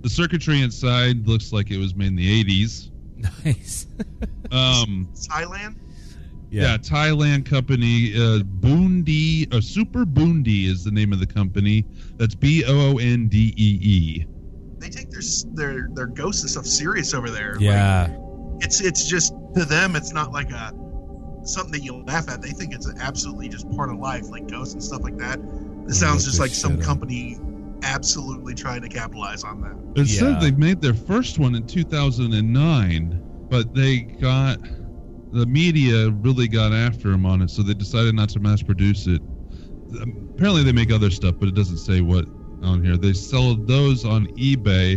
[0.00, 2.90] the circuitry inside looks like it was made in the '80s.
[3.44, 3.86] Nice.
[4.52, 5.76] Um, Thailand.
[6.62, 6.76] Yeah.
[6.78, 11.84] Thailand company, uh, Boondee, uh, Super Boondee is the name of the company.
[12.16, 14.26] That's B O O N D E E.
[14.78, 17.54] They take their s- their their ghosts and stuff serious over there.
[17.54, 18.08] Like, Yeah.
[18.60, 20.72] it's it's just to them, it's not like a
[21.44, 22.40] something that you laugh at.
[22.40, 25.38] They think it's absolutely just part of life, like ghosts and stuff like that.
[25.88, 26.80] It sounds just like some up.
[26.80, 27.38] company
[27.82, 30.00] absolutely trying to capitalize on that.
[30.00, 30.18] It Yeah.
[30.20, 34.58] said they made their first one in 2009, but they got
[35.34, 39.06] the media really got after him on it, so they decided not to mass produce
[39.06, 39.20] it.
[40.00, 42.24] Um, Apparently, they make other stuff, but it doesn't say what
[42.62, 42.96] on here.
[42.96, 44.94] They sell those on eBay,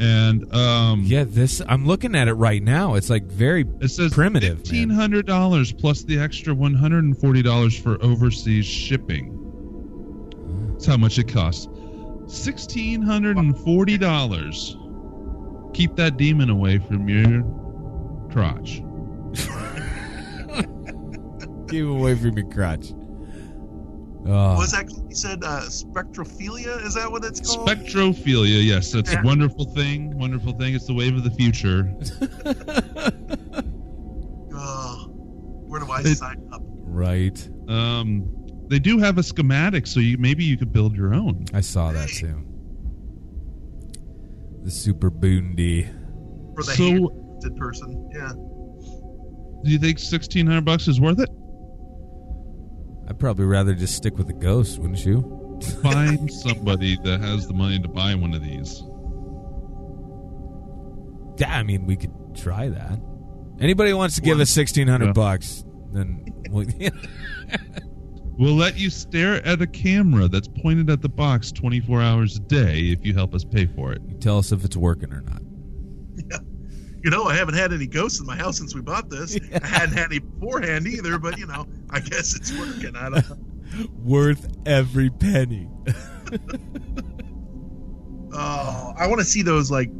[0.00, 2.94] and um, Yeah, this I'm looking at it right now.
[2.94, 7.18] It's like very it says primitive, fifteen hundred dollars plus the extra one hundred and
[7.18, 9.36] forty dollars for overseas shipping.
[10.72, 11.68] That's how much it costs.
[12.26, 14.76] Sixteen hundred and forty dollars.
[15.74, 17.42] Keep that demon away from your
[18.30, 18.82] crotch.
[21.68, 22.92] Keep away from your crotch.
[24.26, 26.84] Oh, Was that you said uh, spectrophilia?
[26.84, 27.66] Is that what it's called?
[27.68, 30.16] Spectrophilia, yes, that's a wonderful thing.
[30.18, 30.74] Wonderful thing.
[30.74, 31.90] It's the wave of the future.
[34.52, 35.06] Oh,
[35.68, 36.62] where do I It- sign up?
[36.64, 37.48] right.
[37.68, 38.28] Um,
[38.68, 41.44] they do have a schematic, so you maybe you could build your own.
[41.54, 42.20] I saw that Hey.
[42.20, 42.44] too.
[44.64, 45.86] The super boondee.
[46.54, 48.10] For the So- hated person.
[48.14, 48.32] Yeah.
[49.64, 51.28] Do you think sixteen hundred bucks is worth it?
[53.08, 55.58] I'd probably rather just stick with the ghost, wouldn't you?
[55.82, 58.82] Find somebody that has the money to buy one of these.
[61.38, 62.98] Yeah, I mean, we could try that.
[63.60, 65.12] Anybody wants to give One- us sixteen hundred Yeah.
[65.12, 66.66] bucks, then we,
[68.38, 72.40] We'll let you stare at a camera that's pointed at the box 24 hours a
[72.40, 74.00] day if you help us pay for it.
[74.08, 75.42] you tell us if it's working or not.
[77.04, 79.34] You know, I haven't had any ghosts in my house since we bought this.
[79.62, 82.94] I hadn't had any beforehand either, but you know, I guess it's working.
[82.94, 83.88] I don't know.
[84.04, 85.66] Worth every penny.
[88.32, 89.90] Oh, I want to see those like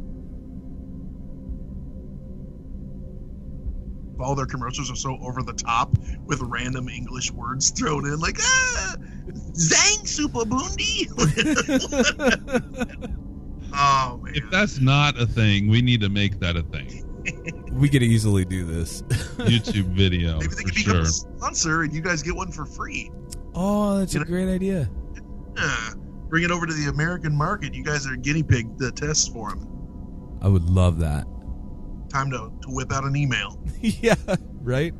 [4.21, 8.37] all their commercials are so over the top with random English words thrown in, like
[8.39, 8.95] ah,
[9.53, 11.09] Zang Super Boondee.
[13.73, 17.07] Oh man, If that's not a thing, we need to make that a thing.
[17.71, 19.01] we could easily do this.
[19.41, 21.01] YouTube video maybe they for could become sure.
[21.01, 23.11] a sponsor and you guys get one for free.
[23.53, 24.89] oh, that's a great idea.
[25.55, 25.93] Yeah.
[26.29, 27.73] Bring it over to the American market.
[27.73, 29.67] You guys are guinea pig the tests for them.
[30.41, 31.27] I would love that.
[32.09, 33.61] Time to, to whip out an email.
[33.81, 34.15] yeah,
[34.61, 34.93] right?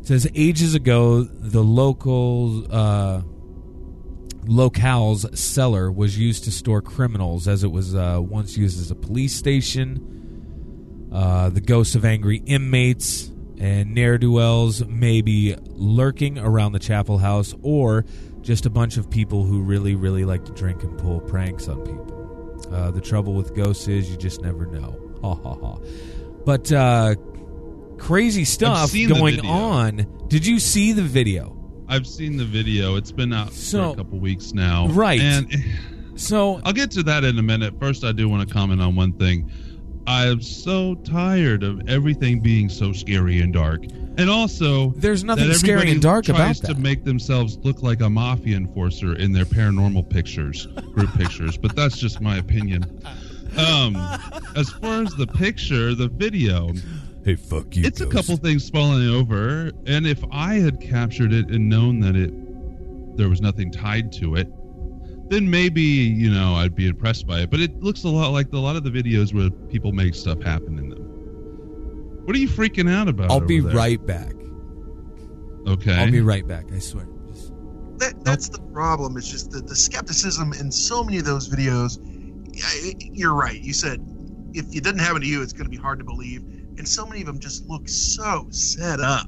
[0.00, 3.22] it says ages ago, the local uh,
[4.46, 8.94] locale's cellar was used to store criminals, as it was uh, once used as a
[8.94, 11.08] police station.
[11.12, 16.78] Uh, the ghosts of angry inmates and ne'er do wells may be lurking around the
[16.78, 18.04] chapel house, or
[18.40, 21.80] just a bunch of people who really, really like to drink and pull pranks on
[21.82, 22.68] people.
[22.72, 24.98] Uh, the trouble with ghosts is you just never know.
[25.22, 25.78] Ha ha ha.
[26.44, 27.14] But uh,
[27.98, 30.26] crazy stuff going on.
[30.26, 31.61] Did you see the video?
[31.92, 32.96] I've seen the video.
[32.96, 34.88] It's been out So- for a couple weeks now.
[34.88, 35.20] Right.
[35.20, 35.46] And
[36.14, 37.74] So I'll get to that in a minute.
[37.78, 39.50] First, I do want to comment on one thing.
[40.06, 43.82] I'm so tired of everything being so scary and dark.
[44.16, 46.66] And also, There's nothing scary and dark about that.
[46.68, 51.56] to make themselves look like a mafia enforcer in their paranormal pictures, group pictures.
[51.58, 53.02] But that's just my opinion.
[53.58, 53.96] Um,
[54.56, 56.72] as far as the picture, the video,
[57.24, 57.84] hey, fuck you.
[57.84, 62.16] it's a couple things falling over, and if I had captured it and known that
[62.16, 62.32] it
[63.16, 64.48] there was nothing tied to it,
[65.30, 67.50] then maybe you know I'd be impressed by it.
[67.50, 70.42] But it looks a lot like a lot of the videos where people make stuff
[70.42, 71.02] happen in them.
[72.24, 73.30] What are you freaking out about?
[73.30, 73.74] I'll over be there?
[73.74, 74.32] right back.
[75.66, 75.94] Okay.
[75.94, 76.72] I'll be right back.
[76.72, 77.06] I swear.
[77.28, 77.52] Just-
[77.98, 79.16] That, that's the problem.
[79.16, 81.98] It's just the, the skepticism in so many of those videos.
[82.62, 83.60] I- You're right.
[83.60, 84.00] You said
[84.54, 86.44] if it doesn't happen to you, it's going to be hard to believe.
[86.78, 89.26] And so many of them just look so set up.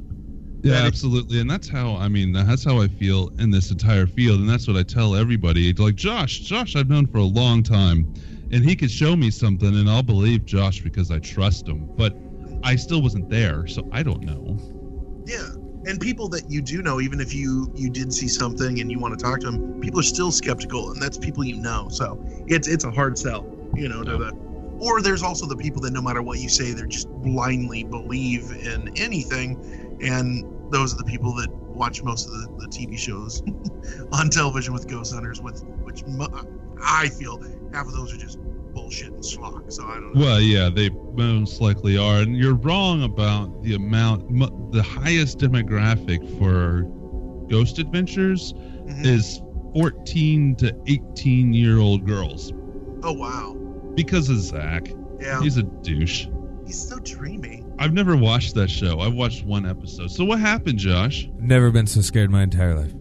[0.62, 4.40] Yeah, absolutely, and that's how I mean that's how I feel in this entire field,
[4.40, 5.74] and that's what I tell everybody.
[5.74, 8.10] Like Josh, Josh, I've known for a long time,
[8.50, 11.86] and he could show me something, and I'll believe Josh because I trust him.
[11.96, 12.16] But
[12.62, 14.56] I still wasn't there, so I don't know.
[15.26, 15.50] Yeah.
[15.86, 18.98] And people that you do know, even if you you did see something and you
[18.98, 21.88] want to talk to them, people are still skeptical, and that's people you know.
[21.90, 24.02] So it's it's a hard sell, you know.
[24.02, 24.32] To the,
[24.78, 28.50] or there's also the people that no matter what you say, they're just blindly believe
[28.64, 29.60] in anything,
[30.00, 33.42] and those are the people that watch most of the, the TV shows
[34.12, 36.28] on television with ghost hunters, with which mo-
[36.80, 37.40] I feel
[37.72, 38.38] half of those are just
[38.72, 39.72] bullshit and schlock.
[39.72, 40.20] So I don't know.
[40.20, 44.72] Well, yeah, they most likely are, and you're wrong about the amount.
[44.72, 46.82] The highest demographic for
[47.48, 49.06] Ghost Adventures Mhm.
[49.06, 49.40] is
[49.74, 52.52] 14 to 18 year old girls
[53.04, 53.54] oh wow,
[53.94, 54.88] because of Zach.
[55.20, 56.26] yeah, He's a douche.
[56.66, 57.62] he's so dreamy.
[57.78, 59.00] I've never watched that show.
[59.00, 60.10] I've watched one episode.
[60.10, 61.28] So what happened, Josh?
[61.38, 62.92] Never been so scared in my entire life.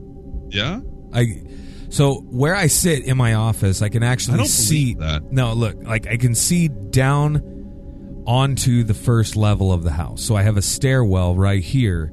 [0.49, 0.79] Yeah,
[1.13, 1.43] I
[1.89, 4.95] so where I sit in my office, I can actually I don't see.
[4.95, 5.31] that.
[5.31, 10.23] No, look, like I can see down onto the first level of the house.
[10.23, 12.11] So I have a stairwell right here,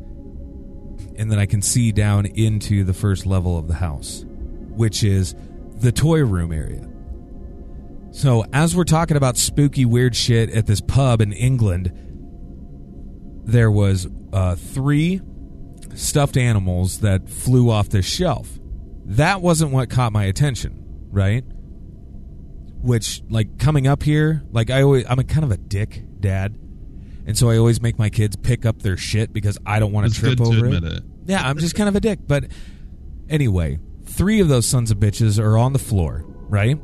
[1.17, 4.25] and then I can see down into the first level of the house,
[4.71, 5.35] which is
[5.77, 6.87] the toy room area.
[8.13, 11.93] So as we're talking about spooky, weird shit at this pub in England,
[13.45, 15.21] there was uh, three
[15.95, 18.59] stuffed animals that flew off this shelf.
[19.07, 21.45] That wasn't what caught my attention, right?
[22.83, 26.57] Which, like, coming up here, like, I always, I'm a kind of a dick dad.
[27.27, 30.13] And so I always make my kids pick up their shit because I don't want
[30.13, 30.85] to trip over it.
[30.85, 31.03] it.
[31.27, 32.21] Yeah, I'm just kind of a dick.
[32.27, 32.45] But
[33.29, 36.79] anyway, three of those sons of bitches are on the floor, right?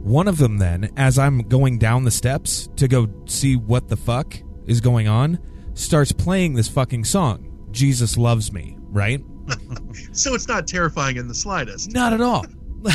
[0.00, 3.96] One of them, then, as I'm going down the steps to go see what the
[3.96, 5.38] fuck is going on,
[5.74, 9.22] starts playing this fucking song, Jesus Loves Me, right?
[10.12, 11.92] So it's not terrifying in the slightest.
[11.92, 12.44] Not at all.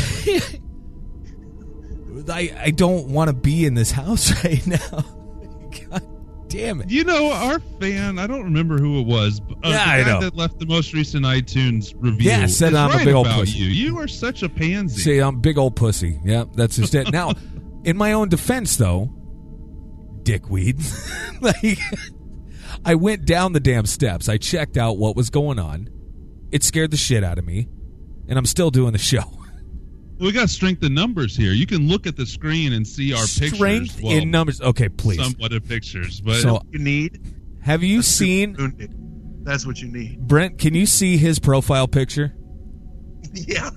[2.29, 5.05] I, I don't want to be in this house right now.
[5.89, 6.12] God
[6.53, 6.89] damn it.
[6.89, 10.03] You know, our fan, I don't remember who it was, but, uh, Yeah, the I
[10.03, 10.19] guy know.
[10.21, 12.29] that left the most recent iTunes review.
[12.29, 13.57] Yeah, said I'm a big old pussy.
[13.57, 13.65] you.
[13.65, 15.01] You are such a pansy.
[15.01, 16.19] See, I'm big old pussy.
[16.23, 17.11] Yeah, that's just it.
[17.11, 17.33] Now,
[17.83, 19.11] in my own defense, though,
[20.21, 20.79] dickweed,
[21.41, 21.79] like,
[22.85, 24.29] I went down the damn steps.
[24.29, 25.89] I checked out what was going on.
[26.51, 27.67] It scared the shit out of me,
[28.27, 29.23] and I'm still doing the show.
[30.19, 31.52] We got strength in numbers here.
[31.52, 34.02] You can look at the screen and see our Strength pictures.
[34.02, 34.62] Well, in numbers.
[34.62, 35.17] Okay, please.
[35.23, 37.19] somewhat of pictures, but So, You need.
[37.62, 38.89] have you That's seen
[39.43, 40.26] That's what you need.
[40.28, 40.58] Brent?
[40.60, 42.34] Can you see his profile picture?
[43.34, 43.71] Yeah.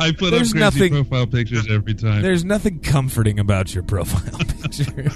[0.00, 2.22] I put there's up crazy nothing- profile pictures every time.
[2.22, 5.10] There's nothing comforting about your profile picture.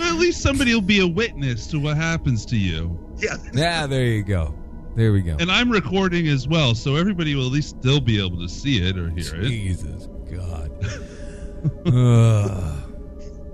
[0.00, 2.98] At least somebody will be a witness to what happens to you.
[3.18, 3.36] Yeah.
[3.52, 4.54] yeah, there you go.
[4.94, 5.36] There we go.
[5.40, 8.86] And I'm recording as well, so everybody will at least still be able to see
[8.86, 9.48] it or hear it.
[9.48, 10.70] Jesus God.
[11.86, 12.78] Ugh.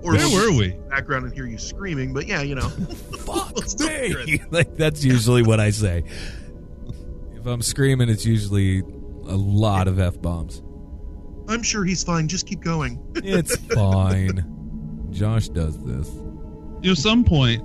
[0.01, 0.69] Or Where we'll were we?
[0.89, 2.69] Background and hear you screaming, but yeah, you know.
[2.69, 4.41] fuck We'll me.
[4.51, 6.03] like that's usually what I say.
[7.33, 10.61] If I'm screaming, it's usually a lot of f bombs.
[11.49, 12.27] I'm sure he's fine.
[12.27, 13.01] Just keep going.
[13.15, 15.07] It's fine.
[15.11, 16.09] Josh does this.
[16.81, 17.61] You know, some point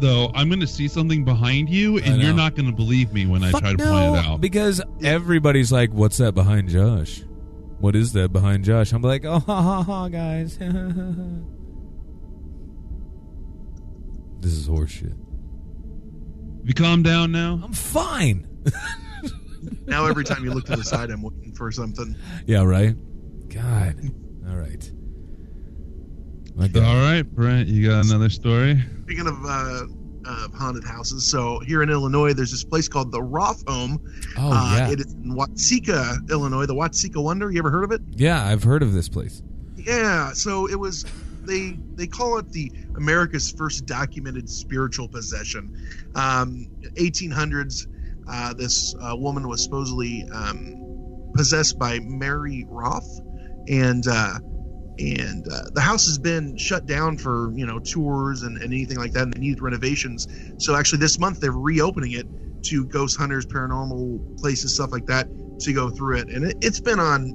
[0.00, 3.26] though, I'm going to see something behind you, and you're not going to believe me
[3.26, 4.40] when I try to no, point it out.
[4.40, 7.22] because everybody's like, "What's that behind Josh?
[7.80, 10.58] What is that behind Josh?" I'm like, "Oh, ha ha ha, guys."
[14.40, 15.16] this is horseshit.
[16.64, 17.60] You calm down now?
[17.64, 18.46] I'm fine.
[19.86, 22.14] Now every time you look to the side, I'm waiting for something.
[22.46, 22.94] yeah, right.
[23.48, 23.96] God.
[24.48, 24.90] All right.
[26.58, 27.02] My All God.
[27.02, 28.82] right, Brent, you got another story?
[29.04, 29.86] Speaking of uh,
[30.26, 34.02] of haunted houses, so here in Illinois, there's this place called the Roff Home.
[34.36, 34.90] Oh uh, yeah.
[34.90, 36.66] It is in Watseka, Illinois.
[36.66, 37.48] The Watseka Wonder.
[37.52, 38.00] You ever heard of it?
[38.10, 39.40] Yeah, I've heard of this place.
[39.76, 41.04] Yeah, so it was
[41.44, 45.72] they they call it the America's first documented spiritual possession.
[46.16, 47.86] Um, 1800s,
[48.28, 53.06] uh, this uh, woman was supposedly um, possessed by Mary Roff,
[53.68, 54.40] and uh,
[54.98, 58.98] and uh, the house has been shut down for you know tours and, and anything
[58.98, 60.26] like that, and they needed renovations.
[60.58, 62.26] So actually, this month they're reopening it
[62.64, 65.28] to ghost hunters, paranormal places, stuff like that,
[65.60, 66.28] to go through it.
[66.28, 67.32] And it, it's been on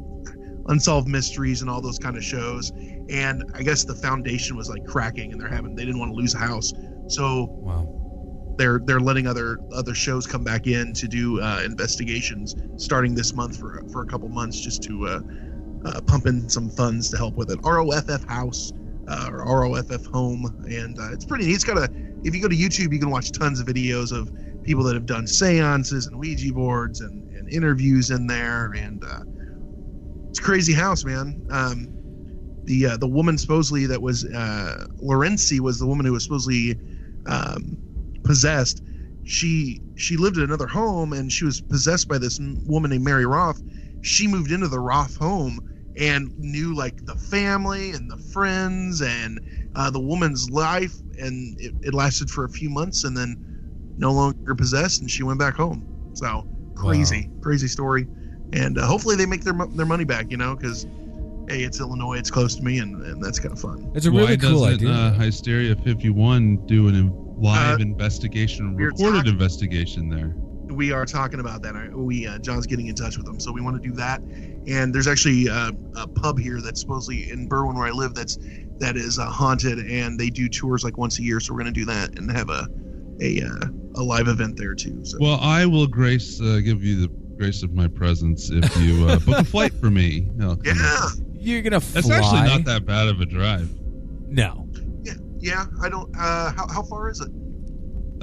[0.68, 2.72] unsolved mysteries and all those kind of shows
[3.10, 6.16] and i guess the foundation was like cracking and they're having they didn't want to
[6.16, 6.72] lose a house
[7.08, 7.86] so Wow.
[8.58, 13.36] they're they're letting other other shows come back in to do uh, investigations starting this
[13.36, 15.20] month for for a couple months just to uh,
[15.86, 18.72] uh, pump in some funds to help with it roff house
[19.08, 21.90] uh, or roff home and uh, it's pretty neat it's got a
[22.24, 24.30] if you go to youtube you can watch tons of videos of
[24.64, 29.20] people that have done seances and ouija boards and, and interviews in there and uh,
[30.34, 31.46] it's crazy house, man.
[31.52, 31.88] Um,
[32.66, 36.76] the uh, the woman supposedly that was uh, Lurancy was the woman who was supposedly
[37.28, 37.78] um,
[38.24, 38.82] possessed.
[39.26, 43.28] She she lived in another home and she was possessed by this woman named Mary
[43.28, 43.60] Roff.
[44.02, 45.60] She moved into the Roff home
[45.98, 49.40] and knew like the family and the friends and
[49.76, 53.36] uh, the woman's life, and it, it lasted for a few months and then
[53.98, 55.86] no longer possessed, and she went back home.
[56.14, 58.08] So crazy, crazy story
[58.52, 60.30] and uh, hopefully they make their their money back.
[60.30, 60.86] You know, because
[61.50, 63.92] hey, it's Illinois, it's close to me, and, and that's kind of fun.
[63.96, 64.90] It's a Why really cool doesn't idea.
[64.92, 70.36] uh, Hysteria 51 do an in- live Uh, investigation, we recorded talking- investigation there?
[70.74, 71.74] We are talking about that.
[71.96, 74.22] We uh, John's getting in touch with them, so we want to do that.
[74.68, 78.14] And there's actually uh, a pub here that's supposedly in Berwyn where I live.
[78.14, 78.38] That's
[78.80, 81.40] that is uh, haunted, and they do tours like once a year.
[81.40, 82.68] So we're going to do that and have a
[83.22, 85.04] a uh, a live event there too.
[85.04, 89.08] So Well, I will grace uh, give you the grace of my presence if you
[89.08, 90.28] uh, book a flight for me.
[90.36, 92.02] No, yeah, You're gonna fly.
[92.02, 93.70] That's actually not that bad of a drive.
[94.28, 94.68] No.
[95.04, 95.66] yeah, yeah.
[95.82, 96.10] I don't.
[96.16, 97.30] Uh, how how far is it?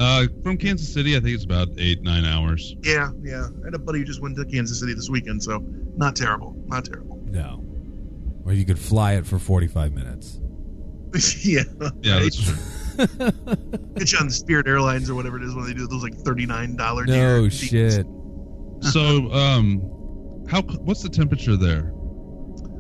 [0.01, 2.75] Uh, from Kansas City, I think it's about eight, nine hours.
[2.83, 3.49] Yeah, yeah.
[3.63, 5.59] I had a buddy who just went to Kansas City this weekend, so
[5.97, 7.21] not terrible, not terrible.
[7.27, 7.63] No.
[8.47, 10.41] Or you could fly it for 45 minutes.
[11.45, 11.65] yeah,
[12.01, 12.23] Yeah, right?
[12.23, 12.57] that's true.
[13.97, 16.15] get you on the Spirit Airlines or whatever it is when they do those like
[16.15, 17.05] thirty nine dollar.
[17.07, 18.07] No shit.
[18.81, 19.81] So, um,
[20.49, 21.93] how what's the temperature there?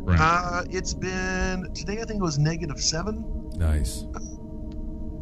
[0.04, 0.20] Brent?
[0.20, 2.00] Uh, it's been today.
[2.00, 3.24] I think it was negative seven.
[3.56, 4.04] Nice.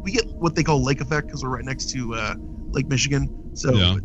[0.03, 2.35] We get what they call lake effect because we're right next to uh,
[2.71, 3.97] Lake Michigan, so Yeah.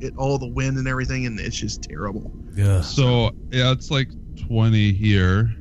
[0.00, 2.30] it all the wind and everything, and it's just terrible.
[2.54, 2.80] Yeah.
[2.82, 5.54] so yeah, it's like twenty here.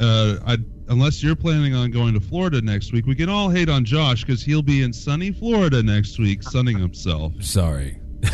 [0.00, 0.58] Uh, I
[0.88, 4.22] unless you're planning on going to Florida next week, we can all hate on Josh
[4.24, 7.32] because he'll be in sunny Florida next week, sunning himself.
[7.42, 7.98] Sorry.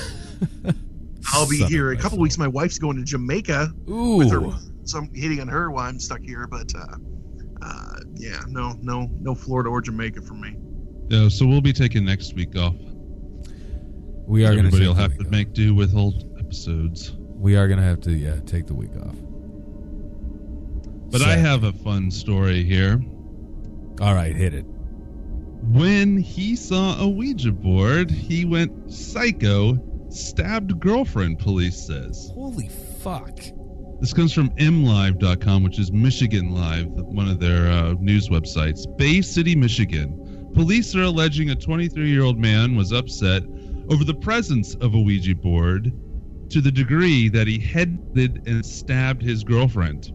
[1.32, 2.20] I'll be Son here a couple soul.
[2.20, 2.38] weeks.
[2.38, 4.55] My wife's going to Jamaica with her, Ooh.
[4.84, 6.46] so I'm hating on her while I'm stuck here.
[6.46, 6.96] But uh,
[7.62, 10.56] uh, yeah, no, no, no Florida or Jamaica for me.
[11.08, 12.76] Yeah, so we'll be taking next week off.
[14.26, 17.12] We are going Everybody to will have to make do with old episodes.
[17.18, 19.16] We are going to have to yeah, take the week off.
[21.11, 23.02] But I have a fun story here.
[24.00, 24.64] All right, hit it.
[25.62, 32.30] When he saw a Ouija board, he went psycho, stabbed girlfriend, police says.
[32.34, 32.68] Holy
[33.02, 33.40] fuck.
[34.01, 38.86] This comes from mlive.com, which is Michigan Live, one of their uh, news websites.
[38.96, 40.51] Bay City, Michigan.
[40.55, 43.42] Police are alleging a 23 year old man was upset
[43.90, 45.92] over the presence of a Ouija board
[46.48, 50.12] to the degree that he headed and stabbed his girlfriend.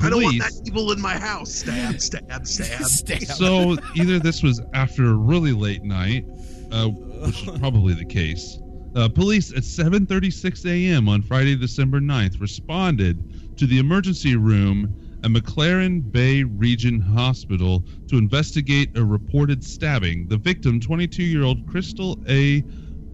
[0.00, 1.52] I don't want that evil in my house.
[1.52, 3.24] Stab, stab, stab.
[3.24, 6.26] So either this was after a really late night,
[6.70, 8.58] uh, which is probably the case.
[8.94, 11.08] Uh, police at 7:36 a.m.
[11.08, 13.24] on Friday, December 9th, responded
[13.56, 20.26] to the emergency room at McLaren Bay Region Hospital to investigate a reported stabbing.
[20.28, 22.62] The victim, 22-year-old Crystal A.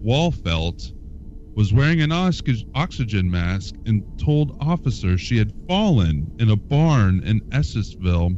[0.03, 0.91] Walfelt,
[1.55, 7.23] was wearing an ox- oxygen mask and told officers she had fallen in a barn
[7.23, 8.37] in Essexville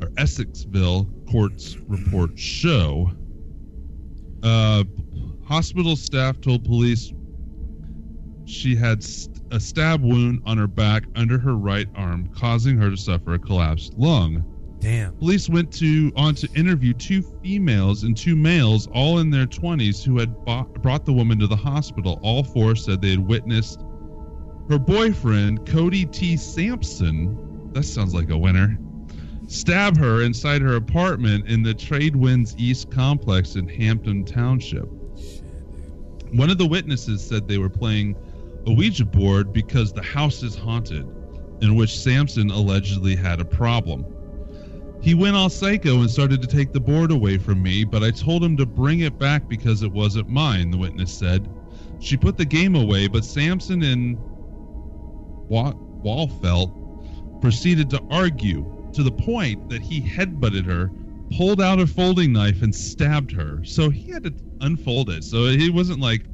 [0.00, 3.10] or Essexville courts report show.
[4.42, 4.84] Uh,
[5.48, 7.10] hospital staff told police
[8.44, 12.90] she had st- a stab wound on her back under her right arm, causing her
[12.90, 14.44] to suffer a collapsed lung.
[14.78, 15.14] Damn.
[15.14, 20.04] Police went to on to interview two females and two males, all in their 20s,
[20.04, 22.20] who had bought, brought the woman to the hospital.
[22.22, 23.80] All four said they had witnessed
[24.68, 26.36] her boyfriend, Cody T.
[26.36, 27.70] Samson.
[27.72, 28.78] That sounds like a winner.
[29.46, 34.88] Stab her inside her apartment in the Trade Winds East complex in Hampton Township.
[36.32, 38.16] One of the witnesses said they were playing
[38.66, 41.06] a Ouija board because the house is haunted.
[41.60, 44.06] in which Samson allegedly had a problem.
[45.00, 48.10] He went all psycho and started to take the board away from me, but I
[48.10, 51.48] told him to bring it back because it wasn't mine, the witness said.
[52.00, 54.18] She put the game away, but Samson and
[55.48, 55.74] Wa-
[56.04, 56.72] Walfelt
[57.40, 60.90] proceeded to argue to the point that he headbutted her,
[61.36, 63.64] pulled out a folding knife, and stabbed her.
[63.64, 65.24] So he had to unfold it.
[65.24, 66.24] So he wasn't like,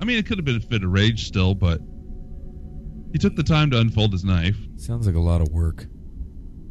[0.00, 1.80] I mean, it could have been a fit of rage still, but
[3.12, 4.56] he took the time to unfold his knife.
[4.76, 5.86] Sounds like a lot of work.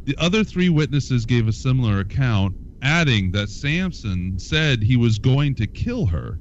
[0.04, 5.56] The other three witnesses gave a similar account, adding that Samson said he was going
[5.56, 6.40] to kill her.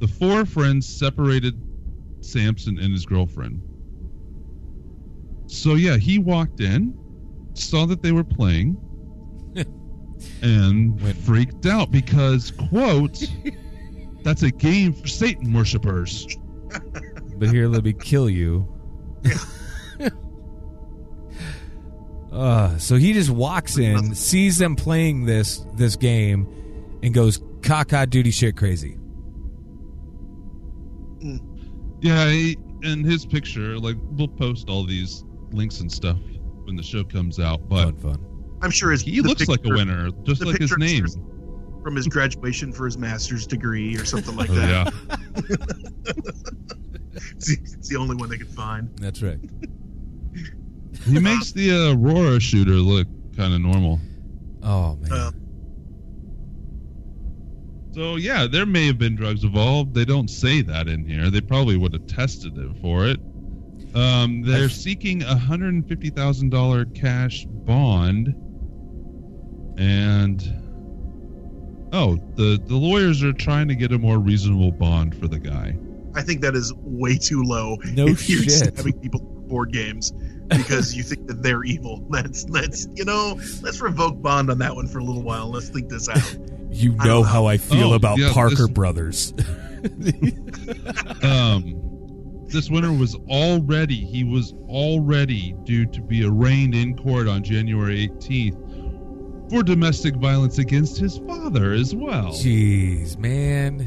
[0.00, 1.54] The four friends separated
[2.20, 3.62] Samson and his girlfriend.
[5.46, 6.98] So, yeah, he walked in,
[7.54, 8.76] saw that they were playing,
[10.42, 13.22] and Went- freaked out because, quote,
[14.22, 16.26] that's a game for Satan worshippers.
[17.36, 18.66] But here, let me kill you.
[22.32, 26.46] uh, so he just walks in, sees them playing this this game,
[27.02, 28.96] and goes caca duty shit crazy.
[32.00, 36.18] Yeah, he, and his picture, like, we'll post all these links and stuff
[36.64, 38.37] when the show comes out, but Fun, fun.
[38.62, 41.06] I'm sure his he the looks like a winner, just like his name.
[41.82, 44.92] from his graduation for his master's degree or something like Oh, that.
[45.48, 45.54] yeah.
[47.36, 48.90] It's, the, it's the only one they could find.
[48.98, 49.38] That's right.
[51.06, 53.06] He makes the uh, Aurora shooter look
[53.36, 54.00] kind of normal.
[54.62, 55.12] Oh man.
[55.12, 55.30] Uh,
[57.94, 59.94] So yeah, there may have been drugs involved.
[59.94, 61.30] They don't say that in here.
[61.30, 63.18] They probably would have tested it for it.
[63.94, 68.34] Um, they're seeking a hundred and fifty thousand dollar cash bond,
[69.78, 70.42] and
[71.92, 75.76] oh, the the lawyers are trying to get a more reasonable bond for the guy.
[76.14, 77.76] I think that is way too low.
[77.92, 78.74] No if you're shit.
[78.74, 80.10] stabbing people board games
[80.48, 82.04] because you think that they're evil.
[82.10, 83.38] That's that's you know.
[83.62, 85.50] Let's revoke bond on that one for a little while.
[85.50, 86.36] Let's think this out.
[86.70, 89.32] you I know how I feel Oh, about yeah, Parker this- Brothers.
[91.22, 97.42] Um, this winner was already he was already due to be arraigned in court on
[97.44, 98.67] January 18th
[99.50, 102.32] for domestic violence against his father as well.
[102.32, 103.80] Jeez, man.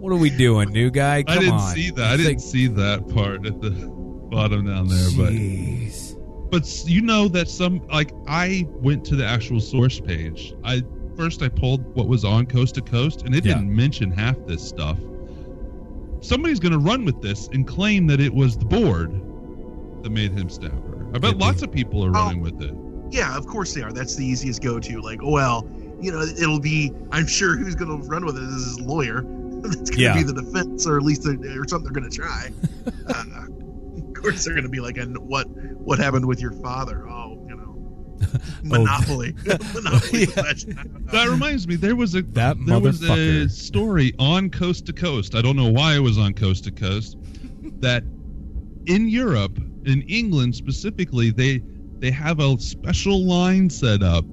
[0.00, 1.22] What are we doing, new guy?
[1.24, 1.74] Come I didn't on.
[1.74, 2.12] see that.
[2.12, 3.70] I didn't see that part at the
[4.30, 5.32] bottom down there, but
[6.50, 10.54] but you know that some like I went to the actual source page.
[10.64, 10.82] I
[11.16, 13.54] first I pulled what was on Coast to Coast, and it Yeah.
[13.54, 14.98] didn't mention half this stuff.
[16.20, 19.12] Somebody's going to run with this and claim that it was the board
[20.02, 21.06] that made him stab her.
[21.14, 22.12] I bet Could lots of people are Oh.
[22.26, 22.74] running with it.
[23.10, 23.92] Yeah, of course they are.
[23.92, 25.00] That's the easiest go-to.
[25.00, 25.68] Like, oh, well,
[26.00, 26.92] you know, it'll be.
[27.10, 29.22] I'm sure who's going to run with it is his lawyer.
[29.62, 30.14] That's going to Yeah.
[30.14, 32.50] be the defense, or at least the, or something they're going to try.
[33.08, 33.24] uh,
[33.96, 37.08] of course, they're going to be like, and what what happened with your father?
[37.08, 38.18] Oh, you know,
[38.62, 39.34] Monopoly.
[39.74, 40.26] Monopoly.
[40.36, 40.52] Yeah.
[41.12, 45.34] That reminds me, there was a That there was a story on Coast to Coast.
[45.34, 47.16] I don't know why it was on Coast to Coast.
[47.80, 48.04] That
[48.86, 51.62] in Europe, in England specifically, they
[52.00, 54.24] they have a special line set up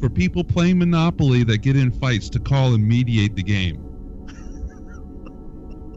[0.00, 3.76] for people playing Monopoly that get in fights to call and mediate the game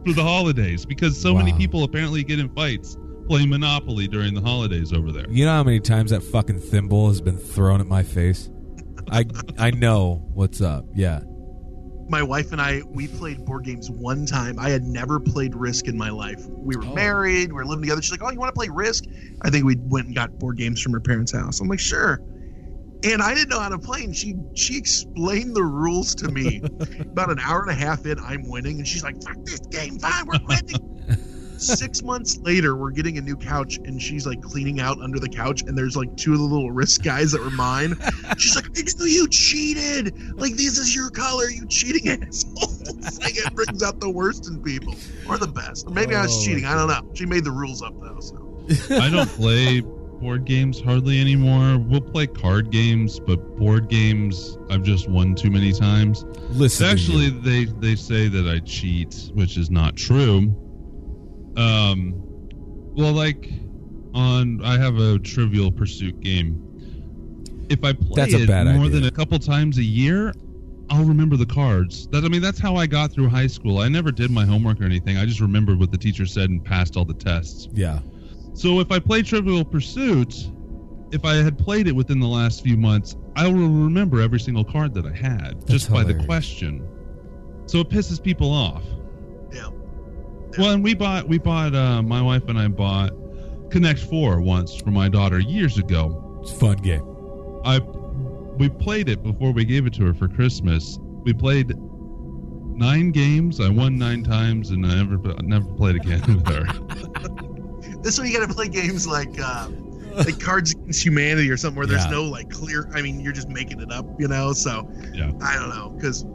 [0.04, 2.96] for the holidays because so many people apparently get in fights
[3.28, 5.24] playing Monopoly during the holidays over there.
[5.30, 8.50] You know how many times that fucking thimble has been thrown at my face?
[9.10, 9.24] I
[9.58, 10.86] I know what's up.
[10.94, 11.20] Yeah.
[12.08, 14.58] My wife and I we played board games one time.
[14.58, 16.46] I had never played Risk in my life.
[16.62, 16.94] We were Oh.
[16.94, 18.02] married, we were living together.
[18.02, 19.04] She's like, "Oh, you want to play Risk?"
[19.42, 21.60] I think we went and got board games from her parents' house.
[21.60, 22.20] I'm like, "Sure."
[23.04, 26.62] And I didn't know how to play, and she she explained the rules to me.
[27.12, 29.98] About an hour and a half in, I'm winning, and she's like, "Fuck this game,
[29.98, 30.78] fine, we're quitting."
[31.64, 35.28] Six months later, we're getting a new couch, and she's like cleaning out under the
[35.28, 37.94] couch, and there's like two of the little Risk guys that were mine.
[38.38, 40.14] She's like, "I you cheated!
[40.38, 42.68] Like this is your color, you cheating asshole!"
[43.20, 44.94] Like it brings out the worst in people,
[45.28, 45.86] or the best.
[45.86, 46.64] Or maybe I was Oh, cheating.
[46.64, 47.10] I don't know.
[47.14, 48.20] She made the rules up though.
[48.20, 48.56] So
[48.90, 51.78] I don't play board games hardly anymore.
[51.78, 56.24] We'll play card games, but board games I've just won too many times.
[56.50, 56.86] Listen.
[56.86, 60.54] Actually, they they say that I cheat, which is not true.
[61.56, 62.14] Um,
[62.96, 63.50] well, like
[64.14, 66.60] on I have a Trivial Pursuit game.
[67.68, 68.88] If I play That's it more idea.
[68.90, 70.32] than a couple times a year,
[70.90, 72.06] I'll remember the cards.
[72.08, 73.78] That I mean, that's how I got through high school.
[73.78, 75.16] I never did my homework or anything.
[75.16, 77.68] I just remembered what the teacher said and passed all the tests.
[77.72, 78.00] yeah.
[78.54, 80.48] So if I play Trivial Pursuit,
[81.10, 84.64] if I had played it within the last few months, I will remember every single
[84.64, 86.86] card that I had just by the question.
[87.66, 88.84] So it pisses people off.
[90.58, 93.10] Well, and we bought we bought uh, my wife and I bought
[93.70, 96.38] Connect Four once for my daughter years ago.
[96.42, 97.02] It's a fun game.
[97.64, 97.78] I
[98.58, 100.98] we played it before we gave it to her for Christmas.
[101.24, 101.72] We played
[102.76, 103.60] nine games.
[103.60, 106.66] I won nine times, and I never never played again with her.
[108.02, 109.68] This way you got to play games like uh,
[110.14, 112.10] like Cards Against Humanity or something where there's Yeah.
[112.10, 112.90] no like clear.
[112.92, 114.52] I mean, you're just making it up, you know.
[114.52, 115.30] So Yeah.
[115.40, 116.26] I don't know because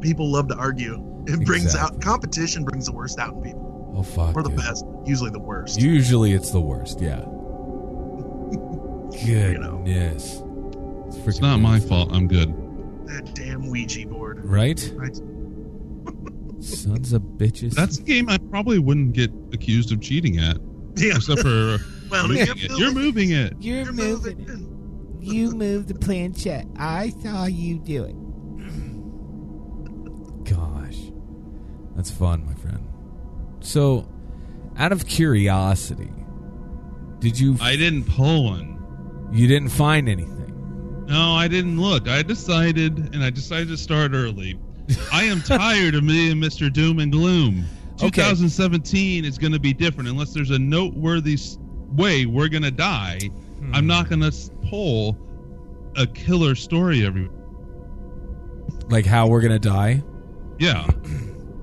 [0.00, 0.94] people love to argue.
[1.26, 1.96] It brings Exactly.
[1.96, 3.67] out competition brings the worst out in people,
[3.98, 4.36] Oh fuck.
[4.36, 4.58] or the dude.
[4.58, 4.84] best.
[5.04, 5.80] Usually the worst.
[5.80, 7.00] Usually it's the worst.
[7.00, 7.24] Yeah.
[9.24, 9.78] You know.
[9.84, 10.42] Goodness.
[11.08, 12.10] It's, It's freaking not my fault.
[12.12, 12.50] I'm good.
[13.08, 14.44] that damn Ouija board.
[14.44, 14.80] Right?
[14.96, 15.16] Right.
[16.62, 17.72] Sons of bitches.
[17.74, 20.58] That's a game I probably wouldn't get accused of cheating at,
[20.96, 21.16] Yeah.
[21.16, 21.78] except for uh,
[22.10, 22.78] Well, moving you're it.
[22.78, 23.54] You're moving it.
[23.60, 24.38] You're, You're moving.
[24.38, 25.18] moving.
[25.20, 26.66] You moved the planchette.
[26.76, 28.14] I saw you do it.
[30.44, 30.98] Gosh.
[31.96, 32.87] That's fun, my friend.
[33.68, 34.08] So,
[34.78, 36.10] out of curiosity,
[37.18, 39.28] did you I didn't pull one.
[39.30, 41.04] you didn't find anything?
[41.06, 42.08] No, I didn't look.
[42.08, 44.58] I decided, and I decided to start early.
[45.12, 46.72] I am tired of me and Mr.
[46.72, 47.66] Doom and Gloom.
[47.96, 48.08] Okay.
[48.22, 51.58] 2017 is going to be different unless there's a noteworthy s-
[51.92, 53.18] way we're going to die.
[53.58, 53.74] Hmm.
[53.74, 54.32] I'm not going to
[54.70, 55.18] pull
[55.96, 57.28] a killer story every.
[58.88, 60.02] Like how we're going to die?
[60.58, 60.88] Yeah.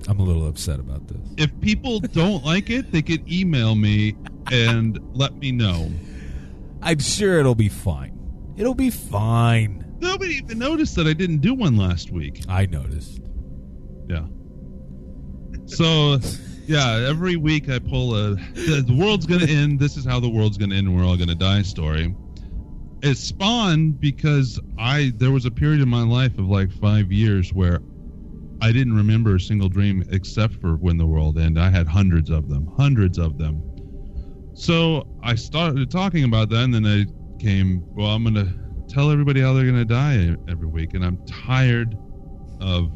[0.08, 1.18] I'm a little upset about this.
[1.38, 4.16] If people don't like it, they could email me
[4.52, 5.92] and let me know.
[6.82, 8.12] I'm sure it'll be fine.
[8.58, 9.84] It'll be fine.
[10.00, 12.44] Nobody even noticed that I didn't do one last week.
[12.48, 13.22] I noticed.
[14.08, 14.26] Yeah.
[15.66, 16.20] So,
[16.68, 19.80] yeah, every week I pull a the, the world's gonna end.
[19.80, 20.88] This is how the world's gonna end.
[20.88, 21.64] and We're all gonna die.
[21.64, 22.16] Story.
[23.02, 27.52] It spawned because I there was a period in my life of like five years
[27.54, 27.80] where
[28.62, 31.62] I didn't remember a single dream except for when the world ended.
[31.62, 33.62] I had hundreds of them, hundreds of them.
[34.54, 37.06] So I started talking about that, and then I
[37.42, 37.84] came.
[37.94, 38.54] Well, I'm gonna
[38.88, 41.98] tell everybody how they're gonna die every week, and I'm tired
[42.62, 42.90] of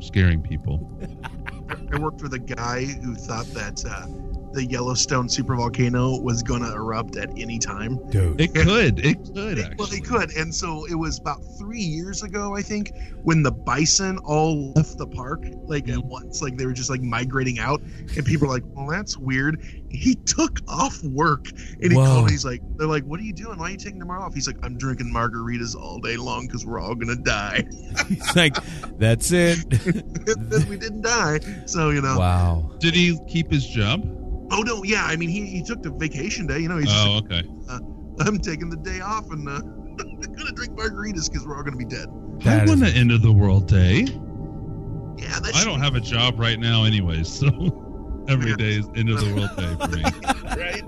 [0.00, 0.86] scaring people.
[1.92, 4.06] I worked with a guy who thought that uh,
[4.52, 7.98] the Yellowstone supervolcano was going to erupt at any time.
[8.10, 8.40] Dude.
[8.40, 8.98] It could.
[8.98, 9.76] It could It- actually.
[9.78, 12.92] well, it could, and so it was about three years ago, I think,
[13.22, 16.08] when the bison all left the park, like at mm-hmm.
[16.08, 17.80] once, like they were just like migrating out,
[18.16, 21.48] and people were like, "Well, that's weird." He took off work,
[21.80, 22.04] and he Whoa.
[22.04, 22.30] called.
[22.30, 23.58] He's like, "They're like, what are you doing?
[23.58, 26.64] Why are you taking tomorrow off?" He's like, "I'm drinking margaritas all day long because
[26.66, 27.64] we're all gonna die."
[28.08, 28.56] He's like,
[28.98, 29.64] that's it.
[30.68, 32.18] we didn't die, so you know.
[32.18, 32.70] wow.
[32.78, 34.21] Did he keep his job?
[34.52, 35.04] Oh no, yeah.
[35.06, 36.58] I mean, he, he took the vacation day.
[36.60, 37.42] You know, he's just Oh, okay.
[38.20, 39.58] I'm taking the day off and uh,
[39.98, 42.06] gonna drink margaritas because we're all gonna be dead.
[42.40, 44.00] That I is- want an end of the world day.
[45.18, 47.46] Yeah, that's I don't have a job right now, anyways, so
[48.28, 48.56] every Yeah.
[48.56, 50.02] day is end of the world day for me.
[50.56, 50.82] right.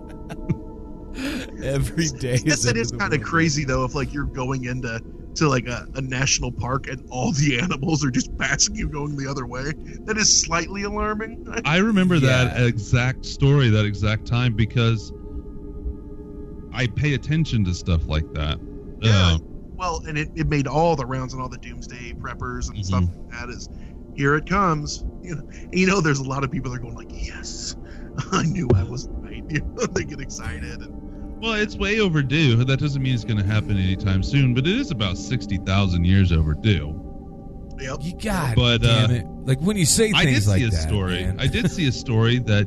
[1.63, 2.39] Every day.
[2.45, 3.31] Yes, is it is end of kind of world.
[3.31, 3.85] crazy though.
[3.85, 5.01] If like you're going into
[5.37, 9.17] to like a, a national park and all the animals are just passing you going
[9.17, 9.73] the other way,
[10.07, 11.39] that is slightly alarming.
[11.65, 15.13] I remember that exact story, that exact time, because
[16.73, 18.59] I pay attention to stuff like that.
[19.01, 19.35] Yeah.
[19.35, 19.39] Uh,
[19.79, 22.85] Well, and it, it made all the rounds on all the doomsday preppers and Mhm.
[22.85, 23.51] stuff like that.
[23.51, 23.69] Is
[24.15, 25.05] here it comes.
[25.25, 27.75] You know, and you know, there's a lot of people that are going like, "Yes,
[28.31, 30.93] I knew I was right." You know, they get excited and
[31.45, 32.65] well, it's way overdue.
[32.65, 36.33] That doesn't mean it's going to happen anytime soon, but it is about 60,000 years
[36.33, 37.01] overdue.
[37.79, 37.99] yep.
[38.01, 39.27] You got But, damn uh, it.
[39.47, 40.89] Like when you say I did things see like a that.
[40.89, 41.27] story.
[41.39, 42.67] I did see a story that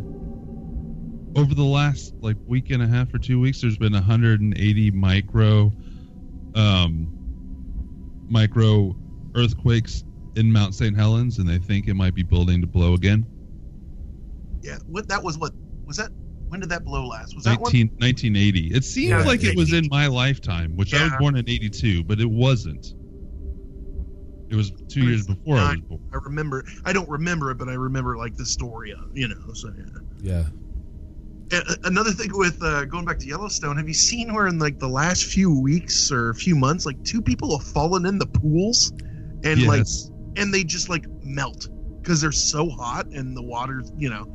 [1.35, 5.73] over the last like week and a half or two weeks, there's been 180 micro,
[6.55, 7.07] um,
[8.29, 8.95] micro
[9.35, 10.03] earthquakes
[10.35, 10.95] in Mount St.
[10.95, 13.25] Helens, and they think it might be building to blow again.
[14.61, 15.51] Yeah, what that was what
[15.85, 16.11] was that?
[16.49, 17.35] When did that blow last?
[17.35, 18.73] Was that 19, 1980.
[18.73, 22.03] It seems Yeah, like it was in my lifetime, which I was born in 82,
[22.03, 22.93] but it wasn't.
[24.49, 26.01] It was two years it's before I was born.
[26.13, 26.63] I remember.
[26.85, 29.53] I don't remember it, but I remember like the story of you know.
[29.53, 29.71] So
[30.21, 30.43] yeah.
[31.51, 31.61] yeah.
[31.83, 34.87] Another thing with uh, going back to Yellowstone, have you seen where in like the
[34.87, 38.91] last few weeks or a few months, like two people have fallen in the pools,
[39.43, 39.85] and like
[40.37, 41.67] and they just like melt
[42.01, 44.25] because they're so hot and the water, you know,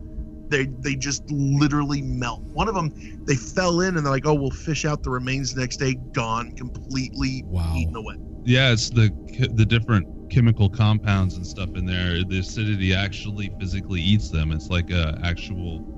[0.52, 2.42] they they just literally melt.
[2.52, 2.92] One of them,
[3.26, 6.52] they fell in and they're like, oh, we'll fish out the remains next day, gone,
[6.52, 7.74] completely Wow.
[7.76, 8.14] eaten away.
[8.44, 9.10] Yeah, it's the
[9.54, 12.22] the different chemical compounds and stuff in there.
[12.24, 14.52] The acidity actually physically eats them.
[14.52, 15.88] It's like a actual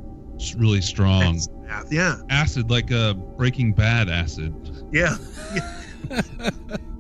[0.57, 1.93] really strong math.
[1.93, 4.55] Yeah, acid, like a Breaking Bad acid.
[4.93, 5.17] yeah.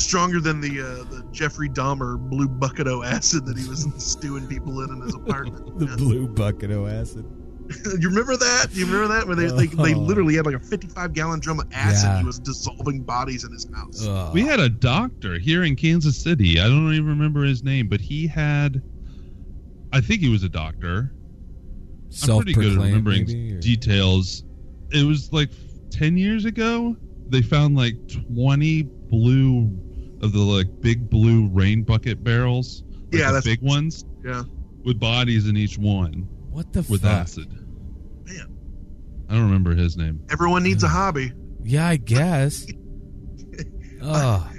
[0.00, 0.06] yeah.
[0.06, 4.46] Stronger than the uh, the Jeffrey Dahmer blue bucket o acid that he was stewing
[4.46, 5.78] people in in his apartment.
[5.78, 5.96] The Yeah.
[5.96, 7.24] blue bucket of acid.
[8.00, 8.66] you remember that?
[8.72, 9.98] You remember that when they they, they Oh.
[10.00, 12.08] literally had like a 55 gallon drum of acid.
[12.08, 12.18] Yeah.
[12.18, 14.04] He was dissolving bodies in his house.
[14.06, 14.34] Ugh.
[14.34, 16.58] We had a doctor here in Kansas City.
[16.58, 18.82] I don't even remember his name, but he had.
[19.92, 21.12] I think he was a doctor.
[22.28, 24.42] I'm pretty good at remembering maybe, details.
[24.90, 25.50] It was like
[25.90, 26.96] 10 years ago.
[27.28, 27.94] They found like
[28.34, 29.66] 20 blue
[30.22, 32.82] of the like big blue rain bucket barrels.
[32.86, 34.42] like Yeah, the that's- big ones Yeah.
[34.84, 36.90] with bodies in each one What the fuck?
[36.90, 37.10] with fuck?
[37.12, 37.48] acid.
[38.26, 38.56] Man.
[39.28, 40.20] I don't remember his name.
[40.30, 41.32] Everyone needs a hobby.
[41.64, 42.66] Yeah, I guess.
[44.02, 44.56] Ugh.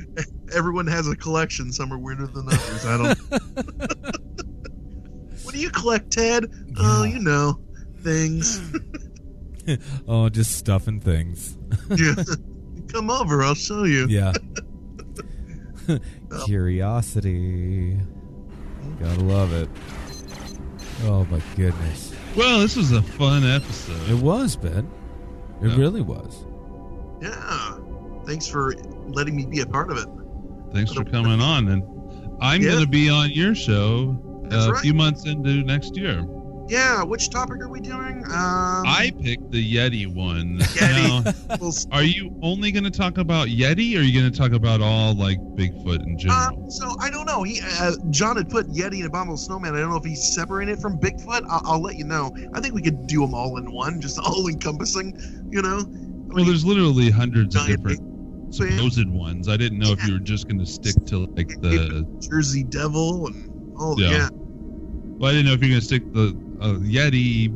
[0.54, 1.72] Everyone has a collection.
[1.72, 2.86] Some are weirder than others.
[2.86, 3.18] I don't.
[5.44, 6.46] what do you collect, Ted?
[6.78, 7.60] Oh, you know,
[8.02, 8.62] things.
[10.08, 11.58] oh, just stuffing things.
[11.90, 12.16] Yeah.
[12.90, 13.44] Come over.
[13.44, 14.08] I'll show you.
[14.10, 14.34] Yeah.
[16.46, 17.98] Curiosity.
[19.00, 19.70] Gotta love it.
[21.04, 22.14] Oh my goodness.
[22.36, 24.10] Well, this was a fun episode.
[24.10, 24.90] It was, Ben.
[25.62, 25.76] It Yeah.
[25.78, 26.46] really was.
[27.22, 27.78] Yeah.
[28.26, 28.74] Thanks for
[29.08, 30.08] letting me be a part of it.
[30.74, 31.68] Thanks for coming on.
[31.70, 31.84] And
[32.40, 32.70] I'm Yeah.
[32.72, 36.24] going to be on your show That's uh, a few months into next year.
[36.72, 37.04] Yeah.
[37.04, 38.24] Which topic are we doing?
[38.26, 40.60] Um, I picked the Yeti one.
[40.60, 41.90] Yeti.
[41.92, 44.54] Now, are you only going to talk about Yeti or are you going to talk
[44.54, 46.66] about all like Bigfoot in general?
[46.66, 47.44] Uh, so I don't know.
[47.44, 49.76] He uh, John had put Yeti and Abominable Snowman.
[49.76, 51.46] I don't know if he's separating it from Bigfoot.
[51.50, 52.34] I'll, I'll let you know.
[52.54, 55.50] I think we could do them all in one, just all encompassing.
[55.52, 55.80] You know.
[55.80, 58.00] I well, there's literally hundreds of different
[58.52, 59.50] yeah, supposed ones.
[59.50, 62.08] I didn't know if you were just going to stick to like the.
[62.22, 64.00] Jersey Devil and all.
[64.00, 64.12] Yeah.
[64.12, 64.30] Yeah.
[64.32, 67.48] Well, I didn't know if you're going to stick the uh, Yeti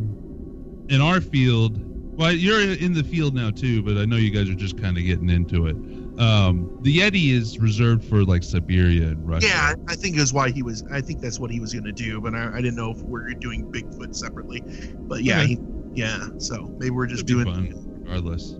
[0.91, 1.79] in our field.
[2.17, 4.97] Well, you're in the field now too, but I know you guys are just kind
[4.97, 5.75] of getting into it.
[6.17, 9.47] Um, the Yeti is reserved for like Siberia and Russia.
[9.47, 10.83] Yeah, I think is why he was.
[10.91, 13.01] I think that's what he was going to do, but I, I didn't know if
[13.01, 14.63] we're doing Bigfoot separately.
[14.97, 15.47] But yeah, Okay.
[15.47, 15.59] he,
[15.93, 16.27] yeah.
[16.37, 17.73] So maybe we're just doing fun,
[18.05, 18.51] regardless.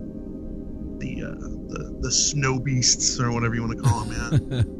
[0.98, 1.30] the uh,
[1.68, 4.48] the the snow beasts or whatever you want to call them.
[4.52, 4.62] Yeah.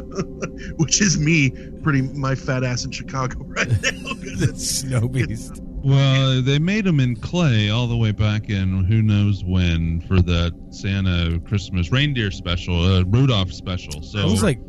[0.76, 1.50] Which is me,
[1.82, 3.76] pretty my fat ass in Chicago right now.
[3.78, 5.60] the it's- snow beast.
[5.86, 10.22] Well, they made them in clay all the way back in who knows when for
[10.22, 14.00] that Santa Christmas reindeer special, uh, Rudolph special.
[14.02, 14.60] So It was like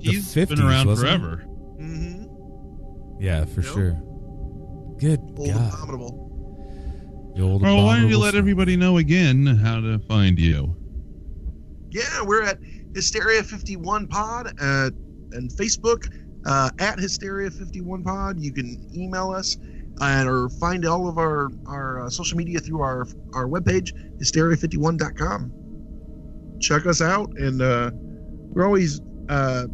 [0.00, 1.18] the he's 50s, been around wasn't it?
[1.18, 1.44] forever.
[1.78, 2.26] Mhm.
[3.20, 3.70] Yeah, for Yep.
[3.74, 4.02] sure.
[4.98, 5.74] Good Old God.
[5.74, 7.32] abominable.
[7.36, 10.74] The old Well, why don't you let everybody know again how to find you?
[11.90, 12.58] Yeah, we're at
[12.94, 14.92] Hysteria 51 Pod at
[15.32, 16.06] and Facebook
[16.46, 18.38] uh, at Hysteria 51 Pod.
[18.40, 19.56] You can email us
[20.00, 25.52] and or find all of our our uh, social media through our our webpage hysteria51.com.
[26.60, 29.66] Check us out, and uh, we're always uh,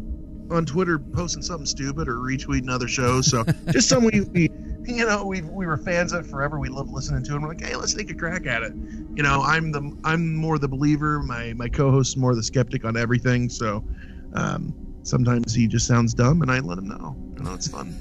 [0.51, 3.29] on Twitter posting something stupid or retweeting other shows.
[3.29, 4.49] So just something we, we
[4.95, 6.59] you know we we were fans of forever.
[6.59, 8.73] We love listening to, and we're like, hey, let's take a crack at it.
[9.15, 11.21] You know, I'm the I'm more the believer.
[11.21, 13.49] My my co-host more the skeptic on everything.
[13.49, 13.83] So
[14.33, 14.73] um,
[15.03, 17.15] sometimes he just sounds dumb, and I let him know.
[17.37, 17.95] You know, it's fun.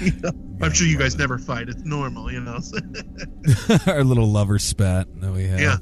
[0.00, 0.30] You know,
[0.62, 1.68] I'm sure you guys never fight.
[1.68, 2.60] It's normal, you know.
[3.86, 5.60] Our little lover spat that we have.
[5.60, 5.76] Yeah.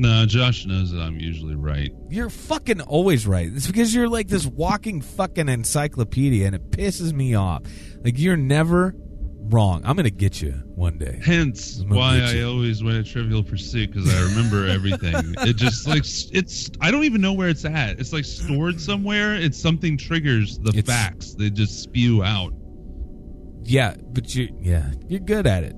[0.00, 1.92] No, Josh knows that I'm usually right.
[2.08, 3.50] You're fucking always right.
[3.54, 7.64] It's because you're like this walking fucking encyclopedia and it pisses me off.
[8.02, 8.94] Like you're never
[9.42, 9.82] wrong.
[9.84, 11.20] I'm gonna get you one day.
[11.22, 15.34] Hence why I always win a Trivial Pursuit because I remember everything.
[15.46, 18.00] It just like it's I don't even know where it's at.
[18.00, 19.34] It's like stored somewhere.
[19.34, 21.34] It's something triggers the It's- facts.
[21.34, 22.54] They just spew out.
[23.64, 25.76] Yeah, but you yeah, you're good at it.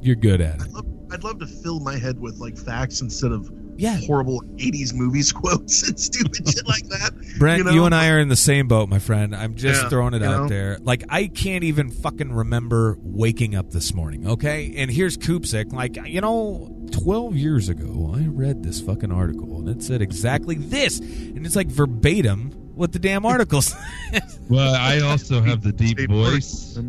[0.00, 0.68] You're good at it.
[1.12, 3.98] I'd love, to fill my head with like facts instead of Yeah.
[4.06, 7.10] horrible 80s movies quotes and stupid shit like that.
[7.38, 9.34] Brent, you you, and I are in the same boat, my friend.
[9.36, 10.48] I'm just Yeah, throwing it out know?
[10.48, 10.78] there.
[10.80, 14.72] Like I can't even fucking remember waking up this morning, okay?
[14.76, 19.68] And here's Koopsik, like, you know, 12 years ago, I read this fucking article and
[19.68, 20.98] it said exactly this.
[21.00, 23.74] And it's like verbatim what the damn articles.
[24.48, 26.76] Well, I also have the deep State voice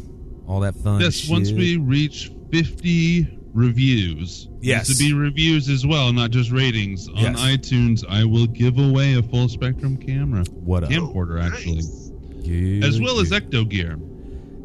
[0.48, 1.30] All that fun Yes, shit.
[1.30, 4.48] once we reach 50 reviews.
[4.62, 4.88] Yes.
[4.88, 7.08] To be reviews as well, not just ratings.
[7.08, 7.38] On Yes.
[7.38, 10.44] iTunes, I will give away a full spectrum camera.
[10.64, 10.90] What up?
[10.90, 11.74] Camcorder, actually.
[11.76, 12.10] Nice.
[12.44, 13.30] Yeah, As well as.
[13.30, 13.98] Ecto Gear.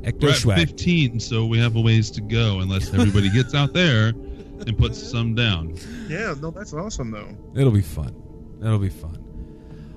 [0.08, 3.74] Ecto We're at 15, so we have a ways to go unless everybody gets out
[3.74, 5.76] there and puts some down.
[6.08, 7.28] Yeah, no, that's awesome though.
[7.56, 8.16] It'll be fun.
[8.62, 9.22] It'll be fun.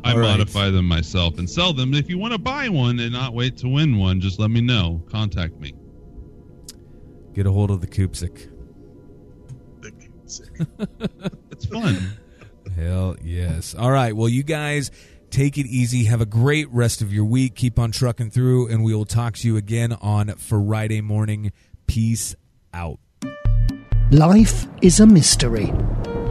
[0.03, 0.31] I All right.
[0.31, 1.95] modify them myself and sell them.
[1.95, 4.61] If you want to buy one and not wait to win one, just let me
[4.61, 5.01] know.
[5.11, 5.75] Contact me.
[7.33, 8.51] Get a hold of the Koopsik.
[10.27, 10.47] Sick.
[11.53, 11.99] It's fun.
[12.75, 13.75] Hell yes.
[13.75, 14.17] All right.
[14.17, 14.91] Well, you guys
[15.31, 16.05] take it easy.
[16.05, 17.55] Have a great rest of your week.
[17.55, 21.53] Keep on trucking through, and we will talk to you again on Friday morning.
[21.87, 22.35] Peace
[22.74, 22.99] out.
[24.11, 25.72] Life is a mystery.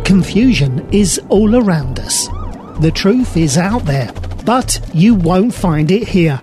[0.03, 2.27] Confusion is all around us.
[2.79, 4.11] The truth is out there,
[4.45, 6.41] but you won't find it here.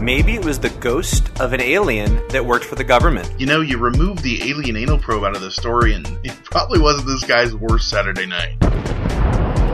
[0.00, 3.32] Maybe it was the ghost of an alien that worked for the government.
[3.38, 6.78] You know, you remove the alien anal probe out of the story, and it probably
[6.78, 8.56] wasn't this guy's worst Saturday night.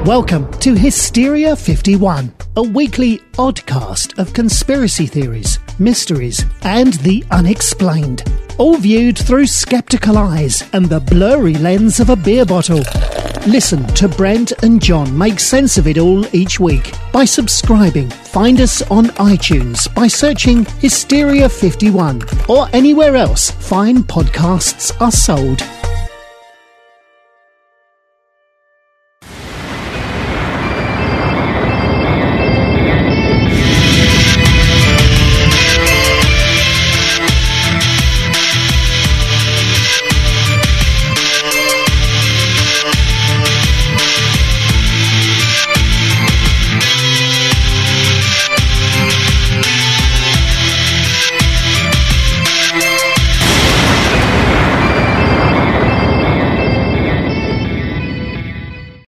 [0.07, 8.25] Welcome to Hysteria 51, a weekly oddcast of conspiracy theories, mysteries, and the unexplained.
[8.57, 12.83] All viewed through skeptical eyes and the blurry lens of a beer bottle.
[13.47, 18.09] Listen to Brent and John make sense of it all each week by subscribing.
[18.09, 25.63] Find us on iTunes by searching Hysteria 51 or anywhere else fine podcasts are sold.